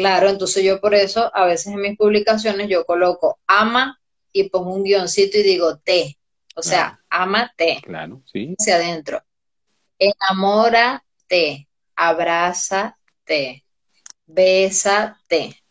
[0.00, 4.00] Claro, entonces yo por eso a veces en mis publicaciones yo coloco ama
[4.32, 6.16] y pongo un guioncito y digo te.
[6.56, 7.82] O sea, amate.
[7.82, 8.54] Claro, sí.
[8.58, 9.22] Hacia adentro.
[9.98, 13.66] Enamórate, abrázate,
[14.24, 15.62] bésate.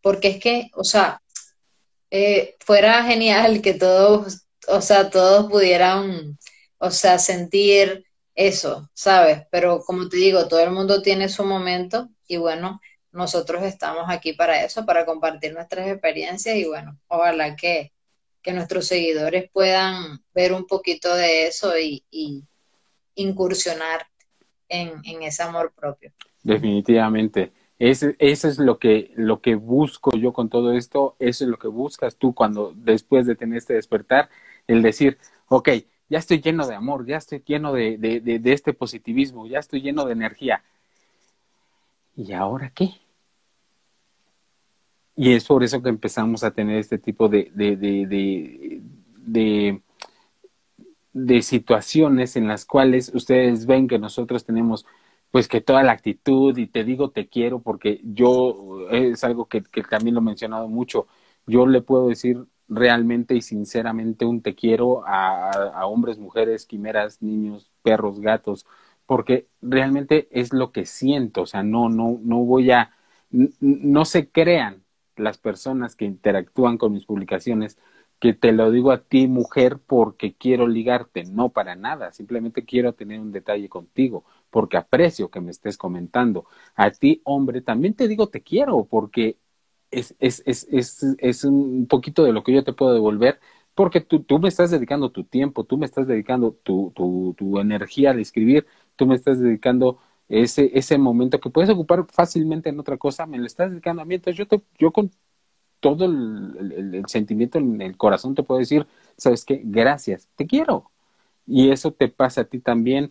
[0.00, 1.20] Porque es que, o sea,
[2.10, 6.38] eh, fuera genial que todos, o sea, todos pudieran,
[6.78, 9.42] o sea, sentir eso, ¿sabes?
[9.50, 12.80] Pero como te digo, todo el mundo tiene su momento y bueno,
[13.18, 17.92] nosotros estamos aquí para eso, para compartir nuestras experiencias y bueno, ojalá que,
[18.40, 22.04] que nuestros seguidores puedan ver un poquito de eso y,
[23.16, 24.06] incursionar
[24.68, 26.12] en, en, ese amor propio.
[26.44, 27.50] Definitivamente.
[27.80, 31.66] Eso es lo que, lo que busco yo con todo esto, eso es lo que
[31.66, 34.28] buscas tú cuando después de tener este despertar,
[34.68, 35.70] el decir, ok,
[36.08, 39.80] ya estoy lleno de amor, ya estoy lleno de, de, de este positivismo, ya estoy
[39.82, 40.62] lleno de energía.
[42.16, 42.90] ¿Y ahora qué?
[45.20, 49.82] Y es por eso que empezamos a tener este tipo de, de, de,
[51.12, 54.86] de, situaciones en las cuales ustedes ven que nosotros tenemos
[55.32, 59.64] pues que toda la actitud y te digo te quiero porque yo es algo que,
[59.64, 61.08] que también lo he mencionado mucho,
[61.46, 67.22] yo le puedo decir realmente y sinceramente un te quiero a, a, hombres, mujeres, quimeras,
[67.22, 68.66] niños, perros, gatos,
[69.06, 72.92] porque realmente es lo que siento, o sea, no, no, no voy a,
[73.30, 74.84] no se crean
[75.20, 77.78] las personas que interactúan con mis publicaciones
[78.20, 82.92] que te lo digo a ti, mujer, porque quiero ligarte, no para nada, simplemente quiero
[82.94, 86.46] tener un detalle contigo, porque aprecio que me estés comentando.
[86.74, 89.38] A ti, hombre, también te digo te quiero, porque
[89.90, 93.40] es, es, es, es, es un poquito de lo que yo te puedo devolver,
[93.74, 97.58] porque tú, tú me estás dedicando tu tiempo, tú me estás dedicando tu, tu, tu
[97.60, 102.80] energía al escribir, tú me estás dedicando ese, ese momento que puedes ocupar fácilmente en
[102.80, 105.10] otra cosa, me lo estás dedicando a mí, entonces yo, te, yo con
[105.80, 108.86] todo el, el, sentimiento en el corazón te puedo decir,
[109.16, 109.62] ¿sabes qué?
[109.64, 110.90] Gracias, te quiero.
[111.46, 113.10] Y eso te pasa a ti también,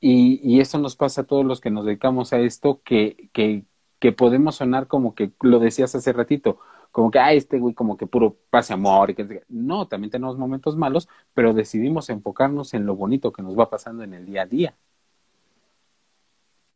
[0.00, 3.64] y, y eso nos pasa a todos los que nos dedicamos a esto, que, que,
[3.98, 6.58] que podemos sonar como que lo decías hace ratito,
[6.94, 9.10] como que, ah, este güey como que puro pase amor.
[9.10, 9.42] Y que...
[9.48, 14.04] No, también tenemos momentos malos, pero decidimos enfocarnos en lo bonito que nos va pasando
[14.04, 14.76] en el día a día.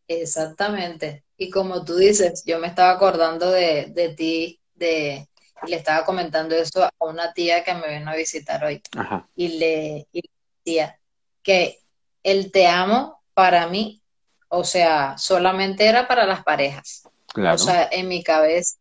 [0.08, 1.24] Exactamente.
[1.36, 5.28] Y como tú dices, yo me estaba acordando de, de ti, de,
[5.66, 8.82] y le estaba comentando eso a una tía que me vino a visitar hoy.
[8.96, 9.28] Ajá.
[9.36, 10.30] Y le, y le
[10.64, 10.98] decía
[11.42, 11.80] que
[12.22, 14.02] el te amo para mí,
[14.48, 17.08] o sea, solamente era para las parejas.
[17.32, 17.54] Claro.
[17.54, 18.78] O sea, en mi cabeza,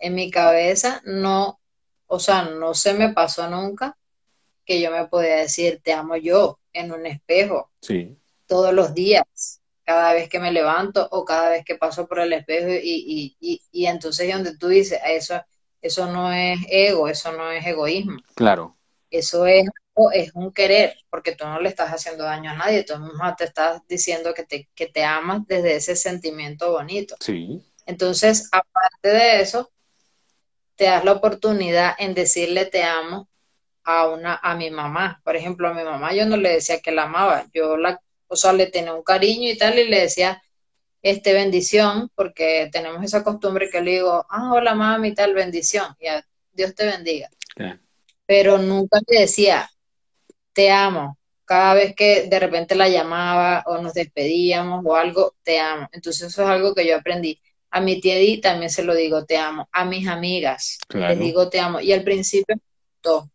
[0.00, 1.60] en mi cabeza no,
[2.06, 3.96] o sea, no se me pasó nunca
[4.64, 7.70] que yo me podía decir te amo yo en un espejo.
[7.80, 8.16] Sí.
[8.46, 12.32] Todos los días, cada vez que me levanto o cada vez que paso por el
[12.32, 15.40] espejo y, y, y, y entonces donde tú dices, eso,
[15.80, 18.16] eso no es ego, eso no es egoísmo.
[18.34, 18.76] Claro.
[19.10, 19.68] Eso es,
[20.12, 23.44] es un querer, porque tú no le estás haciendo daño a nadie, tú mismo te
[23.44, 27.16] estás diciendo que te, que te amas desde ese sentimiento bonito.
[27.20, 27.62] Sí.
[27.86, 29.70] Entonces, aparte de eso,
[30.76, 33.28] te das la oportunidad en decirle te amo
[33.84, 35.20] a una a mi mamá.
[35.22, 38.00] Por ejemplo, a mi mamá yo no le decía que la amaba, yo la,
[38.34, 40.42] o sea, le tenía un cariño y tal y le decía
[41.02, 46.24] este bendición, porque tenemos esa costumbre que le digo, ah, hola mami, tal bendición, ya
[46.52, 47.28] Dios te bendiga.
[48.26, 49.68] Pero nunca le decía
[50.54, 51.18] te amo.
[51.44, 55.88] Cada vez que de repente la llamaba o nos despedíamos o algo, te amo.
[55.92, 57.38] Entonces eso es algo que yo aprendí.
[57.70, 59.68] A mi tía Di también se lo digo, te amo.
[59.72, 61.08] A mis amigas Claro.
[61.08, 61.80] les digo, te amo.
[61.80, 62.56] Y al principio,
[63.02, 63.30] todo,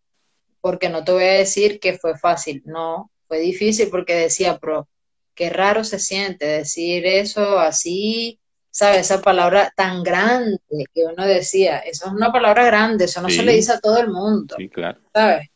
[0.59, 4.89] porque no te voy a decir que fue fácil, no, fue difícil porque decía, pero
[5.35, 8.39] qué raro se siente decir eso así,
[8.71, 9.01] ¿sabes?
[9.01, 10.59] Esa palabra tan grande
[10.93, 13.37] que uno decía, eso es una palabra grande, eso no Sí.
[13.37, 14.99] se le dice a todo el mundo, Sí, claro.
[15.13, 15.47] ¿sabes?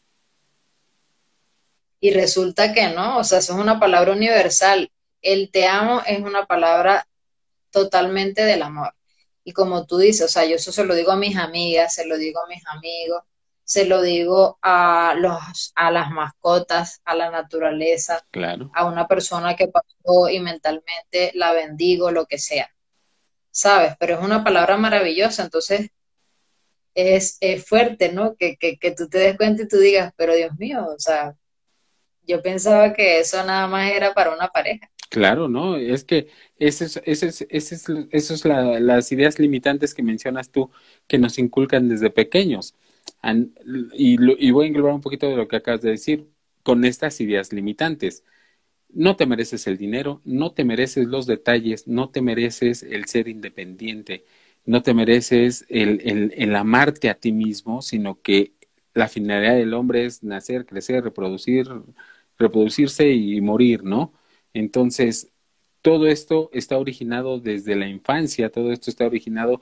[2.00, 4.92] Y resulta que no, o sea, eso es una palabra universal.
[5.22, 7.08] El te amo es una palabra
[7.72, 8.94] totalmente del amor.
[9.46, 12.06] Y como tú dices, o sea, yo eso se lo digo a mis amigas, se
[12.06, 13.24] lo digo a mis amigos,
[13.64, 18.72] se lo digo a los, a las mascotas, a la naturaleza, Claro.
[18.74, 22.70] a una persona que pasó y mentalmente la bendigo, lo que sea.
[23.52, 23.94] ¿Sabes?
[24.00, 25.90] Pero es una palabra maravillosa, entonces
[26.96, 28.36] es, es fuerte, ¿no?
[28.36, 31.36] Que, que, que tú te des cuenta y tú digas, pero Dios mío, o sea,
[32.26, 34.90] yo pensaba que eso nada más era para una pareja.
[35.10, 35.78] Claro, ¿no?
[35.78, 40.72] Es que esas es, ese es, eso es la, las ideas limitantes que mencionas tú
[41.08, 42.74] que nos inculcan desde pequeños.
[43.94, 46.30] Y, y voy a englobar un poquito de lo que acabas de decir
[46.64, 48.24] con estas ideas limitantes.
[48.90, 53.28] No te mereces el dinero, no te mereces los detalles, no te mereces el ser
[53.28, 54.26] independiente,
[54.66, 58.54] no te mereces el, el, el amarte a ti mismo, sino que
[58.94, 61.68] la finalidad del hombre es nacer, crecer, reproducir,
[62.38, 64.14] reproducirse y morir, ¿no?
[64.54, 65.32] Entonces,
[65.82, 69.62] todo esto está originado desde la infancia, todo esto está originado,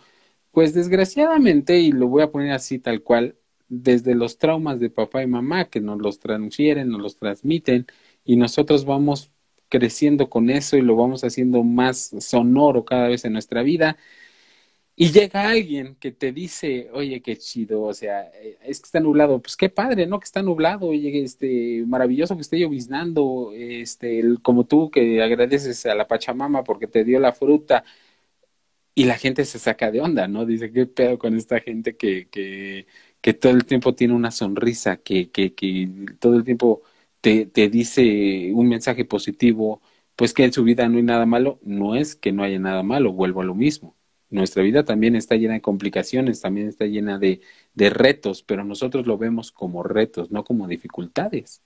[0.52, 3.38] pues desgraciadamente, y lo voy a poner así tal cual,
[3.70, 7.88] desde los traumas de papá y mamá que nos los transfieren, nos los transmiten,
[8.26, 9.32] y nosotros vamos
[9.70, 13.97] creciendo con eso y lo vamos haciendo más sonoro cada vez en nuestra vida
[14.95, 18.99] y llega alguien que te dice, oye, qué chido, o sea, eh, es que está
[18.99, 20.20] nublado, pues qué padre, ¿no?
[20.20, 25.95] Que está nublado, oye, este, maravilloso que esté lloviznando, este, como tú que agradeces a
[25.95, 27.84] la Pachamama porque te dio la fruta,
[28.96, 30.46] y la gente se saca de onda, ¿no?
[30.46, 32.88] Dice, qué pedo con esta gente que, que,
[33.22, 35.89] que todo el tiempo tiene una sonrisa, que, que, que
[36.20, 36.84] todo el tiempo
[37.22, 39.82] te, te dice un mensaje positivo,
[40.16, 42.84] pues que en su vida no hay nada malo, no es que no haya nada
[42.84, 43.96] malo, vuelvo a lo mismo
[44.32, 47.42] nuestra vida también está llena de complicaciones, también está llena de,
[47.74, 51.62] de retos, pero nosotros lo vemos como retos, no como dificultades.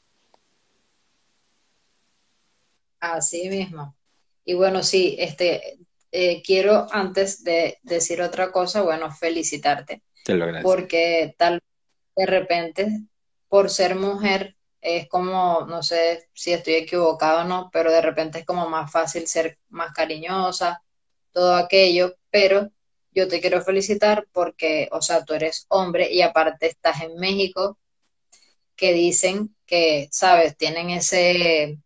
[2.99, 3.95] Así mismo.
[4.43, 5.77] Y bueno, sí, este,
[6.17, 10.01] eh, quiero antes de decir otra cosa, bueno, felicitarte.
[10.23, 10.69] Te lo agradezco.
[10.69, 11.59] Porque tal
[12.15, 13.01] de repente,
[13.49, 18.39] por ser mujer, es como, no sé si estoy equivocado o no, pero de repente
[18.39, 20.81] es como más fácil ser más cariñosa,
[21.33, 22.71] todo aquello, pero
[23.11, 27.77] yo te quiero felicitar porque, o sea, tú eres hombre y aparte estás en México,
[28.77, 31.77] que dicen que, sabes, tienen ese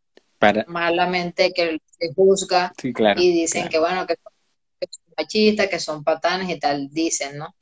[0.68, 6.60] malamente que se juzga y dicen que, bueno, que son machistas, que son patanes y
[6.60, 7.56] tal, dicen, ¿no?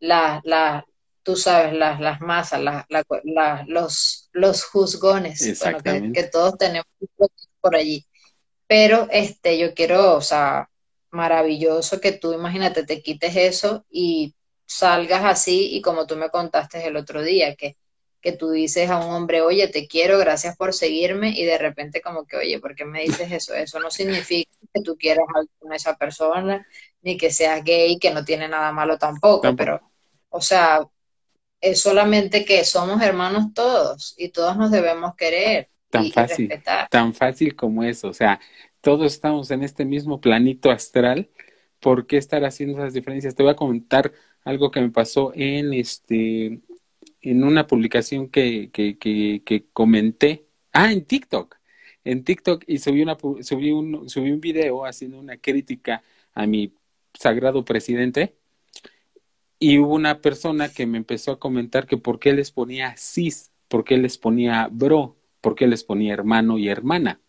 [0.00, 0.84] La, la,
[1.22, 6.86] tú sabes, las, las masas, la, la, los, los juzgones, bueno, que, que todos tenemos
[7.60, 8.06] por allí.
[8.66, 10.68] Pero este, yo quiero, o sea,
[11.10, 14.34] maravilloso que tú, imagínate, te quites eso y
[14.66, 17.76] salgas así y como tú me contaste el otro día, que,
[18.20, 22.00] que tú dices a un hombre, oye, te quiero, gracias por seguirme y de repente
[22.00, 23.54] como que, oye, ¿por qué me dices eso?
[23.54, 26.66] Eso no significa que tú quieras algo con esa persona,
[27.02, 29.80] ni que seas gay, que no tiene nada malo tampoco, pero,
[30.30, 30.86] o sea,
[31.60, 35.68] es solamente que somos hermanos todos y todos nos debemos querer.
[35.90, 36.88] Tan y fácil, respetar.
[36.90, 38.40] tan fácil como eso, o sea,
[38.80, 41.30] todos estamos en este mismo planito astral,
[41.80, 43.34] ¿por qué estar haciendo esas diferencias?
[43.34, 44.12] Te voy a comentar
[44.44, 46.60] algo que me pasó en este
[47.22, 50.46] en una publicación que, que, que, comenté.
[50.72, 51.56] Ah, en TikTok.
[52.04, 56.02] En TikTok y subí una subí un subí un video haciendo una crítica
[56.34, 56.72] a mi
[57.14, 58.36] sagrado presidente.
[59.58, 63.52] Y hubo una persona que me empezó a comentar que por qué les ponía cis,
[63.68, 67.20] por qué les ponía bro, por qué les ponía hermano y hermana.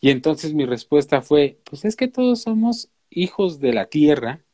[0.00, 4.44] Y entonces mi respuesta fue, pues es que todos somos hijos de la tierra,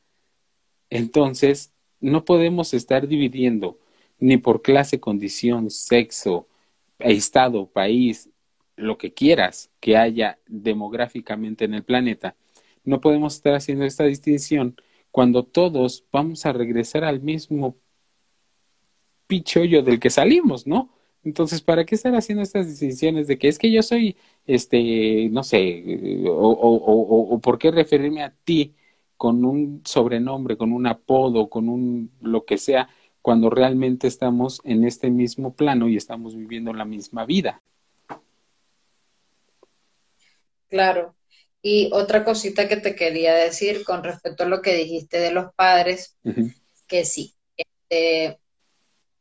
[0.91, 3.79] entonces no podemos estar dividiendo
[4.19, 6.49] ni por clase, condición, sexo,
[6.99, 8.31] estado, país,
[8.77, 12.37] lo que quieras que haya demográficamente en el planeta.
[12.85, 14.77] No podemos estar haciendo esta distinción
[15.11, 17.77] cuando todos vamos a regresar al mismo
[19.27, 20.91] pichollo del que salimos, ¿no?
[21.25, 25.43] Entonces, ¿para qué estar haciendo estas distinciones de que es que yo soy, este, no
[25.43, 25.83] sé,
[26.29, 28.75] o, o, o, por qué referirme a ti
[29.17, 32.89] con un sobrenombre, con un apodo, con un lo que sea,
[33.27, 37.61] cuando realmente estamos en este mismo plano y estamos viviendo la misma vida?
[40.69, 41.17] Claro.
[41.61, 45.53] Y otra cosita que te quería decir con respecto a lo que dijiste de los
[45.55, 46.17] padres,
[46.87, 48.39] que sí, este,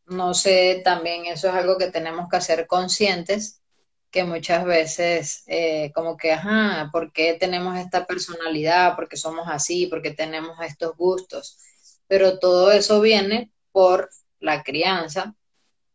[0.05, 3.63] no sé, también eso es algo que tenemos que hacer conscientes,
[4.11, 8.95] que muchas veces eh, como que, ajá, ¿por qué tenemos esta personalidad?
[8.95, 9.87] ¿Por qué somos así?
[9.87, 11.57] ¿Por qué tenemos estos gustos?
[12.07, 14.09] Pero todo eso viene por
[14.39, 15.35] la crianza,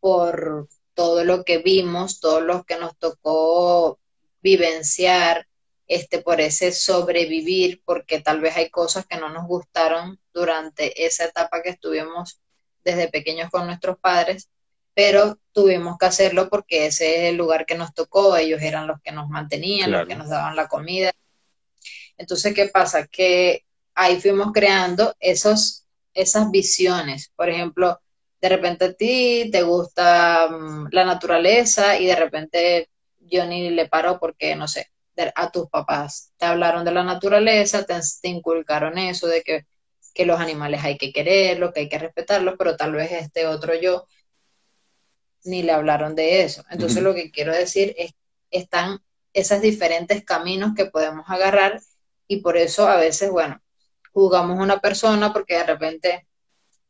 [0.00, 3.98] por todo lo que vimos, todo lo que nos tocó
[4.42, 5.46] vivenciar,
[5.86, 11.24] este, por ese sobrevivir, porque tal vez hay cosas que no nos gustaron durante esa
[11.24, 12.42] etapa que estuvimos
[12.84, 14.50] desde pequeños con nuestros padres,
[14.92, 19.00] pero tuvimos que hacerlo porque ese es el lugar que nos tocó, ellos eran los
[19.00, 21.12] que nos mantenían, los que nos daban la comida.
[22.18, 23.06] Entonces, ¿qué pasa?
[23.06, 23.64] Que
[23.94, 27.32] ahí fuimos creando esos esas visiones.
[27.36, 28.00] Por ejemplo,
[28.40, 33.88] de repente a ti te gusta mm, la naturaleza y de repente yo ni le
[33.88, 34.90] paro porque, no sé,
[35.34, 39.66] a tus papás te hablaron de la naturaleza, te, inculcaron eso de que,
[40.14, 43.74] que, los animales hay que quererlos, que hay que respetarlos, pero tal vez este otro
[43.74, 44.06] yo
[45.44, 46.64] ni le hablaron de eso.
[46.70, 48.12] Entonces lo que quiero decir es
[48.50, 49.00] están
[49.32, 51.80] esos diferentes caminos que podemos agarrar
[52.26, 53.60] y por eso a veces, bueno,
[54.12, 56.26] jugamos una persona porque de repente,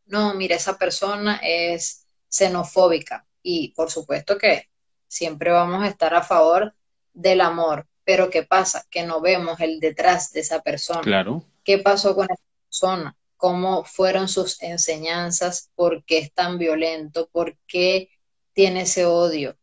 [0.07, 4.69] no, mira, esa persona es xenofóbica y por supuesto que
[5.09, 6.75] siempre vamos a estar a favor
[7.13, 8.87] del amor, pero ¿qué pasa?
[8.91, 11.03] Que no vemos el detrás de esa persona.
[11.03, 11.45] Claro.
[11.65, 13.17] ¿Qué pasó con esa persona?
[13.37, 15.71] ¿Cómo fueron sus enseñanzas?
[15.75, 17.29] ¿Por qué es tan violento?
[17.33, 18.11] ¿Por qué
[18.53, 19.57] tiene ese odio?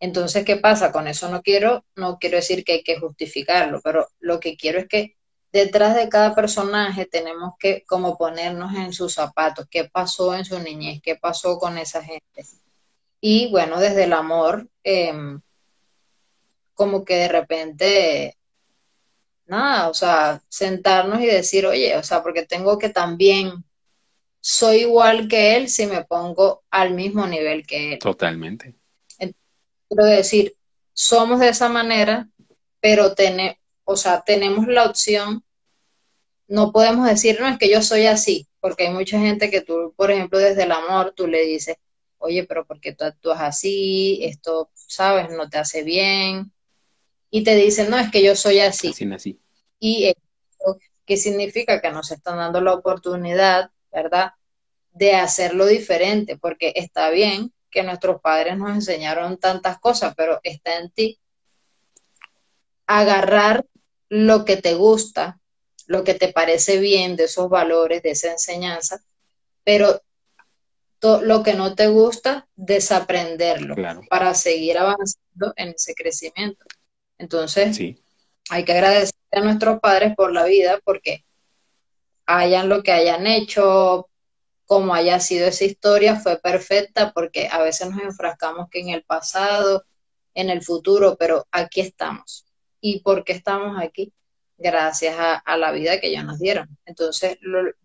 [0.00, 0.90] Entonces, ¿qué pasa?
[0.90, 4.80] Con eso no quiero, no quiero decir que hay que justificarlo, pero lo que quiero
[4.80, 5.16] es que
[5.52, 10.58] detrás de cada personaje tenemos que como ponernos en sus zapatos, qué pasó en su
[10.58, 12.44] niñez, qué pasó con esa gente.
[13.20, 15.40] Y bueno, desde el amor, em,
[16.74, 18.36] como que de repente,
[19.46, 23.64] nada, o sea, sentarnos y decir, oye, o sea, porque tengo que también,
[24.40, 27.98] soy igual que él si me pongo al mismo nivel que él.
[27.98, 28.74] Totalmente.
[29.88, 30.56] quiero decir,
[30.94, 32.28] somos de esa manera,
[32.80, 33.61] pero tenemos,
[33.92, 35.44] o sea, tenemos la opción,
[36.48, 39.92] no podemos decir, no, es que yo soy así, porque hay mucha gente que tú,
[39.96, 41.76] por ejemplo, desde el amor, tú le dices,
[42.18, 44.20] oye, pero ¿por qué tú actúas así?
[44.22, 46.52] Esto, sabes, no te hace bien.
[47.30, 48.88] Y te dicen, no, es que yo soy así.
[48.88, 49.40] Así nací.
[49.78, 51.80] Y eso, ¿qué significa?
[51.80, 54.32] Que nos están dando la oportunidad, ¿verdad?
[54.92, 60.78] De hacerlo diferente, porque está bien que nuestros padres nos enseñaron tantas cosas, pero está
[60.78, 61.18] en ti
[62.86, 63.64] agarrar
[64.12, 65.40] lo que te gusta,
[65.86, 69.02] lo que te parece bien de esos valores, de esa enseñanza,
[69.64, 70.02] pero
[71.00, 73.74] lo que no te gusta, desaprenderlo
[74.10, 76.66] para seguir avanzando en ese crecimiento.
[77.16, 77.80] Entonces,
[78.50, 81.24] hay que agradecer a nuestros padres por la vida porque
[82.26, 84.10] hayan lo que hayan hecho,
[84.66, 89.04] como haya sido esa historia, fue perfecta porque a veces nos enfrascamos que en el
[89.04, 89.86] pasado,
[90.34, 92.44] en el futuro, pero aquí estamos.
[92.82, 94.12] ¿Y por qué estamos aquí?
[94.58, 96.68] Gracias a, la vida que ellos nos dieron.
[96.84, 97.38] Entonces,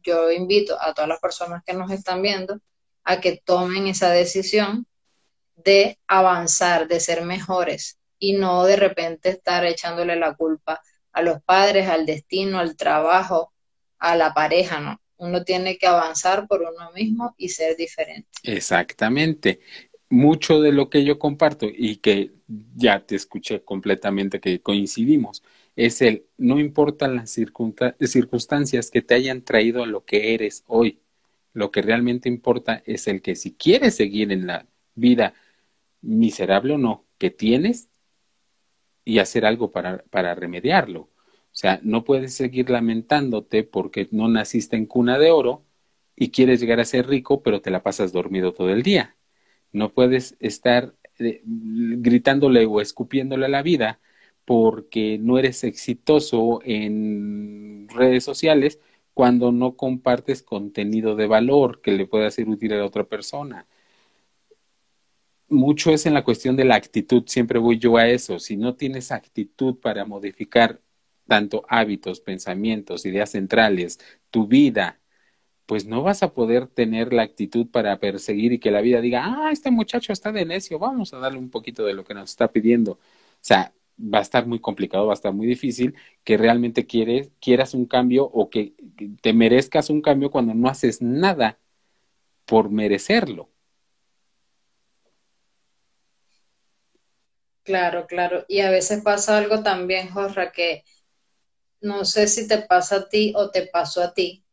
[0.03, 2.59] yo invito a todas las personas que nos están viendo
[3.03, 4.85] a que tomen esa decisión
[5.55, 10.81] de avanzar, de ser mejores y no de repente estar echándole la culpa
[11.13, 13.53] a los padres, al destino, al trabajo,
[13.99, 14.99] a la pareja, ¿no?
[15.17, 18.29] Uno tiene que avanzar por uno mismo y ser diferente.
[18.43, 19.61] Exactamente.
[20.09, 22.31] Mucho de lo que yo comparto y que
[22.75, 25.43] ya te escuché completamente que coincidimos
[25.75, 30.99] es el no importan las circunstancias que te hayan traído a lo que eres hoy
[31.57, 35.33] lo que realmente importa es el que si quieres seguir en la vida
[36.01, 37.89] miserable o no que tienes
[39.03, 41.01] y hacer algo para, para remediarlo.
[41.01, 41.09] O
[41.59, 45.65] sea, no puedes seguir lamentándote porque no naciste en cuna de oro
[46.15, 49.16] y quieres llegar a ser rico, pero te la pasas dormido todo el día.
[49.77, 53.99] No puedes estar eh, gritándole o escupiéndole a la vida
[54.45, 58.79] porque no eres exitoso en redes sociales
[59.13, 63.67] cuando no compartes contenido de valor que le pueda ser útil a la otra persona.
[65.49, 68.39] Mucho es en la cuestión de la actitud, siempre voy yo a eso.
[68.39, 70.81] Si no tienes actitud para modificar
[71.27, 73.99] tanto hábitos, pensamientos, ideas centrales,
[74.31, 74.99] tu vida,
[75.67, 79.23] pues no vas a poder tener la actitud para perseguir y que la vida diga,
[79.25, 82.31] ah, este muchacho está de necio, vamos a darle un poquito de lo que nos
[82.31, 82.93] está pidiendo.
[82.93, 82.99] O
[83.41, 87.73] sea, va a estar muy complicado, va a estar muy difícil que realmente quieres, quieras
[87.73, 88.75] un cambio o que
[89.21, 91.59] te merezcas un cambio cuando no haces nada
[92.45, 93.49] por merecerlo.
[97.63, 98.45] Claro, claro.
[98.47, 100.85] Y a veces pasa algo también, Jorra, que
[101.81, 104.45] no sé si te pasa a ti o te pasó a ti,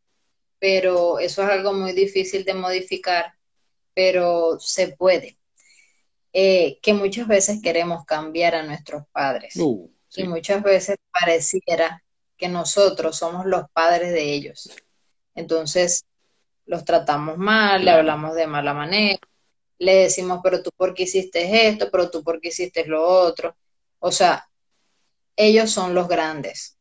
[0.59, 3.33] pero eso es algo muy difícil de modificar,
[3.93, 5.37] pero se puede.
[6.33, 9.55] Eh, que muchas veces queremos cambiar a nuestros padres.
[9.55, 12.03] Uh, y muchas veces pareciera
[12.37, 14.69] que nosotros somos los padres de ellos.
[15.33, 16.05] Entonces,
[16.65, 19.19] los tratamos mal, le hablamos de mala manera,
[19.77, 23.55] le decimos, pero tú por qué hiciste esto, pero tú por qué hiciste lo otro.
[23.99, 24.47] O sea,
[25.35, 26.74] ellos son los grandes.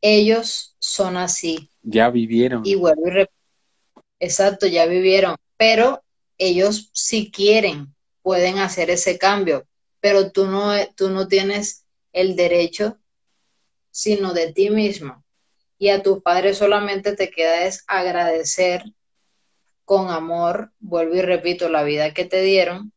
[0.00, 1.70] Ellos son así.
[1.82, 2.62] Ya vivieron.
[2.64, 3.26] Y vuelvo y
[4.18, 5.36] Exacto, ya vivieron.
[5.56, 6.02] Pero
[6.38, 9.68] ellos sí quieren pueden hacer ese cambio,
[10.00, 12.98] pero tú no, tú no tienes el derecho
[13.92, 15.24] sino de ti mismo.
[15.78, 18.82] y a tus padres solamente te queda es agradecer
[19.84, 22.92] con amor, vuelvo y repito, la vida que te dieron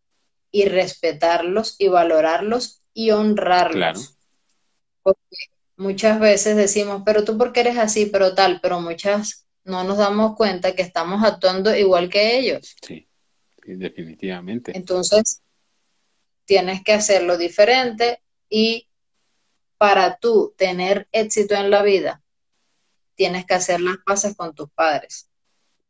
[0.51, 3.99] y respetarlos y valorarlos y honrarlos.
[3.99, 4.18] Porque
[5.79, 9.97] muchas veces decimos, pero tú por qué eres así, pero tal, pero muchas no nos
[9.97, 12.75] damos cuenta que estamos actuando igual que ellos.
[12.85, 13.07] Sí,
[13.63, 14.75] definitivamente.
[14.75, 15.41] Entonces,
[16.45, 18.89] tienes que hacerlo diferente y
[19.77, 22.21] para tú tener éxito en la vida,
[23.15, 25.29] tienes que hacer las paces con tus padres.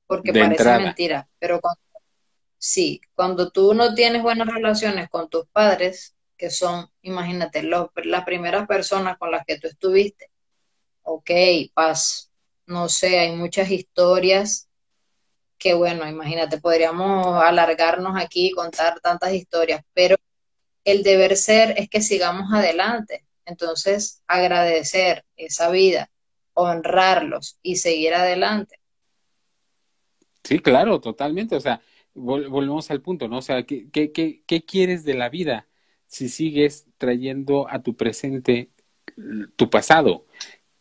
[0.06, 1.82] Porque parece mentira, pero cuando,
[2.58, 8.66] sí, cuando tú no tienes buenas relaciones con tus padres, que son, imagínate, las primeras
[8.66, 10.32] personas con las que tú estuviste,
[11.04, 11.30] ok,
[11.74, 12.32] paz,
[12.66, 14.70] no sé, hay muchas historias
[15.58, 20.16] que bueno, imagínate, podríamos alargarnos aquí y contar tantas historias, pero
[20.86, 23.26] el deber ser es que sigamos adelante.
[23.44, 26.10] Entonces, agradecer esa vida,
[26.54, 28.80] honrarlos y seguir adelante.
[30.46, 31.58] Sí, claro, totalmente.
[31.58, 31.82] O sea,
[32.14, 33.40] volvemos al punto, ¿no?
[33.40, 35.69] O sea, ¿qué, qué, qué, qué quieres de la vida
[36.10, 38.72] si sigues trayendo a tu presente
[39.56, 40.26] tu pasado?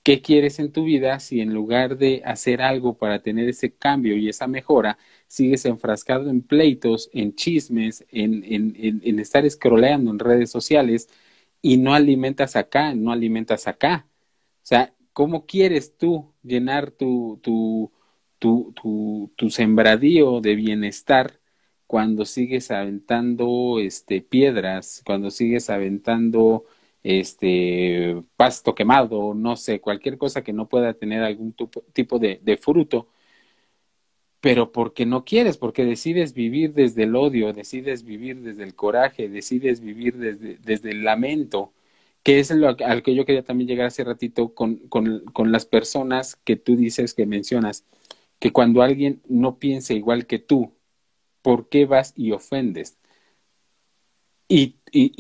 [0.03, 4.17] ¿Qué quieres en tu vida si en lugar de hacer algo para tener ese cambio
[4.17, 10.51] y esa mejora, sigues enfrascado en pleitos, en chismes, en, en, estar escroleando en redes
[10.51, 11.11] sociales
[11.61, 14.07] y no alimentas acá, no alimentas acá?
[14.63, 17.41] O sea, ¿cómo quieres tú llenar tu,
[18.39, 21.39] tu sembradío de bienestar
[21.89, 26.67] cuando sigues aventando este, piedras, cuando sigues aventando
[27.03, 31.55] este pasto quemado, no sé, cualquier cosa que no pueda tener algún
[31.95, 33.09] tipo de, fruto,
[34.41, 39.29] pero porque no quieres, porque decides vivir desde el odio, decides vivir desde el coraje,
[39.29, 41.73] decides vivir desde, desde el lamento,
[42.23, 45.67] que es lo al que yo quería también llegar hace ratito con, con, con las
[45.67, 47.85] personas que tú dices, que mencionas,
[48.39, 50.73] que cuando alguien no piensa igual que tú,
[51.49, 52.99] ¿por qué vas y ofendes?
[54.49, 54.77] Y,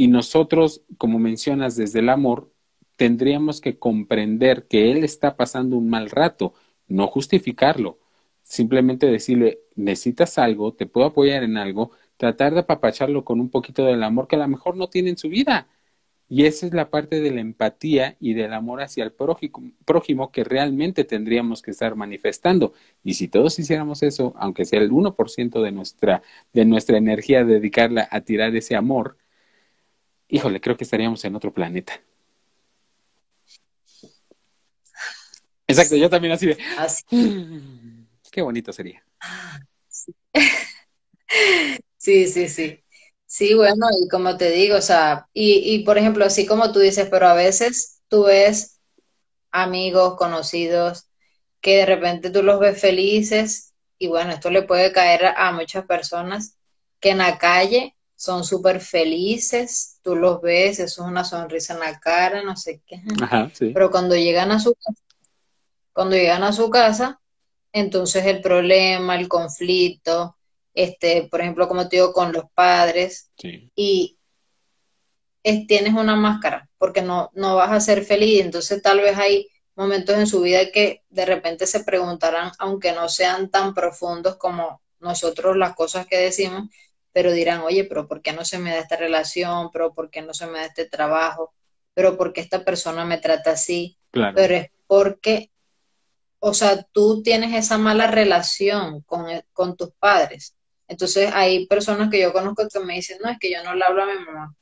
[0.08, 2.52] nosotros, como mencionas, desde el amor,
[2.96, 6.52] tendríamos que comprender que él está pasando un mal rato,
[6.86, 7.98] no justificarlo,
[8.42, 13.86] simplemente decirle, necesitas algo, te puedo apoyar en algo, tratar de apapacharlo con un poquito
[13.86, 15.66] del amor que a lo mejor no tiene en su vida.
[16.30, 20.44] Y esa es la parte de la empatía y del amor hacia el prójimo que
[20.44, 22.74] realmente tendríamos que estar manifestando.
[23.02, 26.22] Y si todos hiciéramos eso, aunque sea el 1% de nuestra,
[26.52, 29.16] de nuestra energía dedicarla a tirar ese amor,
[30.28, 32.00] híjole, creo que estaríamos en otro planeta.
[35.66, 36.58] Exacto, yo también así de...
[36.78, 37.04] Así.
[38.30, 39.02] Qué bonito sería.
[41.98, 42.82] Sí, sí, sí.
[43.38, 46.80] Sí, bueno, y como te digo, o sea, y, y por ejemplo, así como tú
[46.80, 48.80] dices, pero a veces tú ves
[49.52, 51.06] amigos, conocidos,
[51.60, 55.86] que de repente tú los ves felices y bueno, esto le puede caer a muchas
[55.86, 56.56] personas
[56.98, 61.78] que en la calle son súper felices, tú los ves, eso es una sonrisa en
[61.78, 63.00] la cara, no sé qué.
[63.22, 63.70] Ajá, sí.
[63.72, 65.00] Pero cuando llegan a su casa,
[65.92, 67.20] cuando llegan a su casa,
[67.72, 70.37] entonces el problema, el conflicto,
[70.74, 73.30] este, por ejemplo, como te digo, con los padres,
[73.74, 74.18] y
[75.66, 80.16] tienes una máscara, porque no, no vas a ser feliz, entonces tal vez hay momentos
[80.16, 85.56] en su vida que de repente se preguntarán, aunque no sean tan profundos como nosotros
[85.56, 86.68] las cosas que decimos,
[87.12, 89.70] pero dirán, oye, pero ¿por qué no se me da esta relación?
[89.72, 91.54] ¿Pero por qué no se me da este trabajo?
[91.94, 93.96] ¿Pero por qué esta persona me trata así?
[94.34, 95.50] Pero es porque,
[96.40, 100.54] o sea, tú tienes esa mala relación con, con tus padres.
[100.88, 103.84] Entonces hay personas que yo conozco que me dicen, no, es que yo no le
[103.84, 104.54] hablo a mi mamá.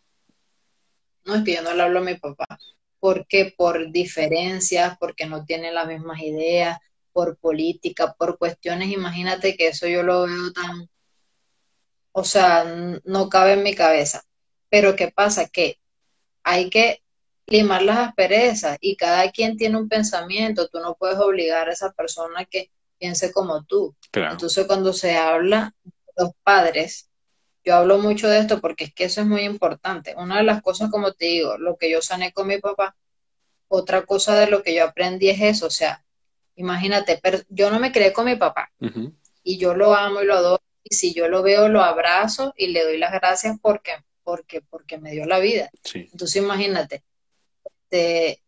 [1.25, 2.47] No, es que yo no le hablo a mi papá.
[2.99, 6.79] porque Por diferencias, porque no tienen las mismas ideas,
[7.13, 10.89] por política, por cuestiones, imagínate que eso yo lo veo tan,
[12.13, 12.65] o sea,
[13.05, 14.23] no cabe en mi cabeza.
[14.69, 15.49] Pero ¿qué pasa?
[15.49, 15.79] Que
[16.43, 17.03] hay que
[17.47, 21.93] limar las asperezas y cada quien tiene un pensamiento, tú no puedes obligar a esa
[21.93, 23.95] persona que piense como tú.
[24.13, 25.75] Entonces cuando se habla
[26.17, 27.11] los padres,
[27.65, 30.15] yo hablo mucho de esto porque es que eso es muy importante.
[30.17, 32.97] Una de las cosas, como te digo, lo que yo sané con mi papá,
[33.69, 36.05] otra cosa de lo que yo aprendí es eso, o sea,
[36.55, 38.71] imagínate, pero yo no me crié con mi papá
[39.43, 42.69] y yo lo amo y lo adoro y si yo lo veo lo abrazo y
[42.69, 43.93] le doy las gracias porque
[44.23, 45.71] porque porque me dio la vida.
[45.95, 47.03] Entonces imagínate,
[47.91, 48.41] de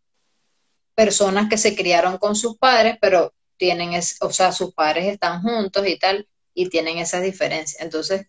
[0.94, 5.42] personas que se criaron con sus padres, pero tienen, es, o sea, sus padres están
[5.42, 6.28] juntos y tal,
[6.58, 7.80] y tienen esas diferencias.
[7.80, 8.26] Entonces,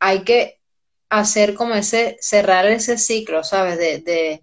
[0.00, 0.60] hay que
[1.08, 3.78] hacer como ese, cerrar ese ciclo, ¿sabes?
[3.78, 4.42] De, de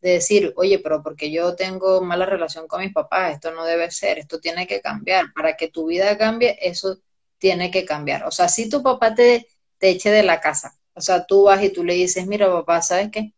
[0.00, 4.20] decir, oye, pero porque yo tengo mala relación con mis papás, esto no debe ser,
[4.20, 5.32] esto tiene que cambiar.
[5.34, 7.00] Para que tu vida cambie, eso
[7.38, 8.24] tiene que cambiar.
[8.24, 9.48] O sea, si tu papá te,
[9.78, 12.82] te eche de la casa, o sea, tú vas y tú le dices, mira, papá,
[12.82, 13.34] ¿sabes qué?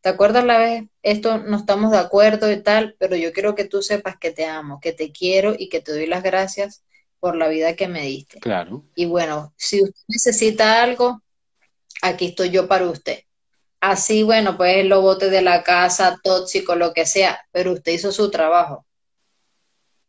[0.00, 0.84] ¿Te acuerdas la vez?
[1.02, 4.46] Esto no estamos de acuerdo y tal, pero yo quiero que tú sepas que te
[4.46, 6.82] amo, que te quiero y que te doy las gracias
[7.22, 8.40] por la vida que me diste.
[8.40, 8.84] Claro.
[8.96, 11.22] Y bueno, si usted necesita algo,
[12.02, 13.20] aquí estoy yo para usted.
[13.80, 18.10] Así, bueno, pues lo bote de la casa, tóxico, lo que sea, pero usted hizo
[18.10, 18.84] su trabajo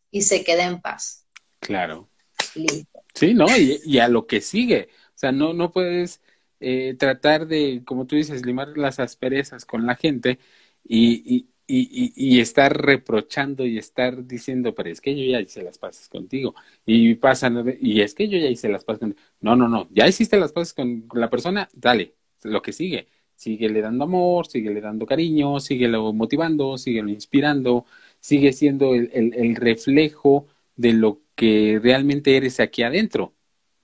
[0.09, 1.27] y se queda en paz.
[1.59, 2.09] Claro.
[2.55, 3.03] Listo.
[3.13, 3.45] Sí, ¿no?
[3.55, 4.89] Y, a lo que sigue.
[5.09, 6.19] O sea, no, no puedes
[6.59, 10.39] eh, tratar de, como tú dices, limar las asperezas con la gente
[10.83, 15.63] y, y, y, y, estar reprochando y estar diciendo, pero es que yo ya hice
[15.63, 16.55] las paces contigo.
[16.85, 19.21] Y pasan, y es que yo ya hice las paces contigo.
[19.41, 23.81] No, no, no, ya hiciste las paces con la persona, dale, lo que sigue síguele
[23.81, 27.85] dando amor, síguele dando cariño, síguelo motivando, síguelo inspirando,
[28.19, 33.33] sigue siendo el, reflejo de lo que realmente eres aquí adentro.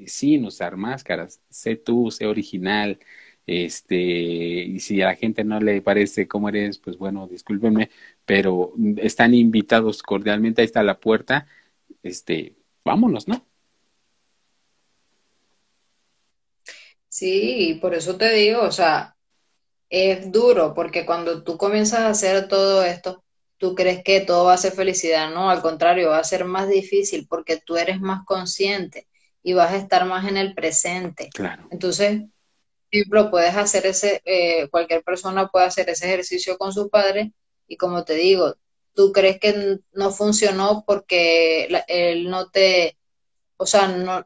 [0.05, 2.99] Sin usar máscaras, sé tú, sé original,
[3.49, 7.89] este, y si a la gente no le parece cómo eres, pues bueno, discúlpenme,
[8.23, 11.47] pero están invitados cordialmente, ahí está la puerta,
[12.03, 12.53] este,
[12.85, 13.43] vámonos, ¿no?
[17.07, 19.15] Sí, por eso te digo, o sea,
[19.89, 23.23] es duro porque cuando tú comienzas a hacer todo esto,
[23.57, 26.69] tú crees que todo va a ser felicidad, no, al contrario, va a ser más
[26.69, 29.07] difícil porque tú eres más consciente
[29.41, 31.29] y vas a estar más en el presente.
[31.33, 31.67] Claro.
[31.71, 32.21] Entonces,
[32.91, 37.33] ejemplo, puedes hacer ese, eh, cualquier persona puede hacer ese ejercicio con su padre
[37.67, 38.55] y como te digo,
[38.93, 42.97] tú crees que no funcionó porque él no te,
[43.57, 44.25] o sea, no,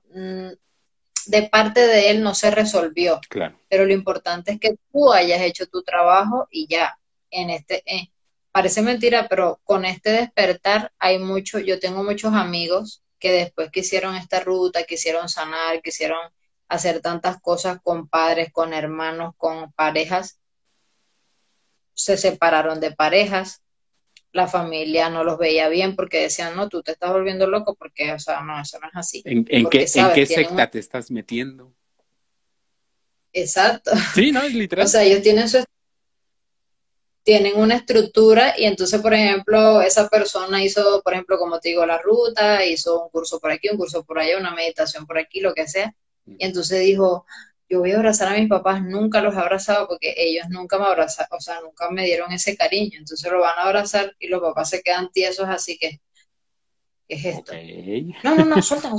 [1.26, 3.20] de parte de él no se resolvió.
[3.30, 3.60] Claro.
[3.70, 6.98] Pero lo importante es que tú hayas hecho tu trabajo y ya,
[7.30, 8.10] en este, eh,
[8.52, 13.82] parece mentira, pero con este despertar hay mucho, yo tengo muchos amigos que después que
[13.82, 16.20] hicieron esta ruta, quisieron sanar, quisieron
[16.74, 20.40] hacer tantas cosas con padres, con hermanos, con parejas,
[21.94, 23.62] se separaron de parejas,
[24.32, 28.12] la familia no los veía bien porque decían, no, tú te estás volviendo loco porque,
[28.12, 29.22] o sea, no, eso no es así.
[29.26, 29.70] ¿En, qué, ¿en
[30.14, 31.72] qué secta te estás metiendo?
[33.32, 33.92] Exacto.
[34.16, 34.86] Sí, no, es literal.
[34.88, 35.64] O sea, ellos tienen su
[37.24, 41.86] tienen una estructura y entonces, por ejemplo, esa persona hizo, por ejemplo, como te digo,
[41.86, 45.40] la ruta, hizo un curso por aquí, un curso por allá, una meditación por aquí,
[45.40, 45.96] lo que sea.
[46.26, 47.26] Y entonces dijo,
[47.70, 50.86] yo voy a abrazar a mis papás, nunca los he abrazado porque ellos nunca me
[50.86, 54.42] abrazaron, o sea, nunca me dieron ese cariño, entonces lo van a abrazar y los
[54.42, 56.00] papás se quedan tiesos, así que,
[57.08, 57.54] ¿qué es esto?
[58.24, 58.92] No, no, no, suelta,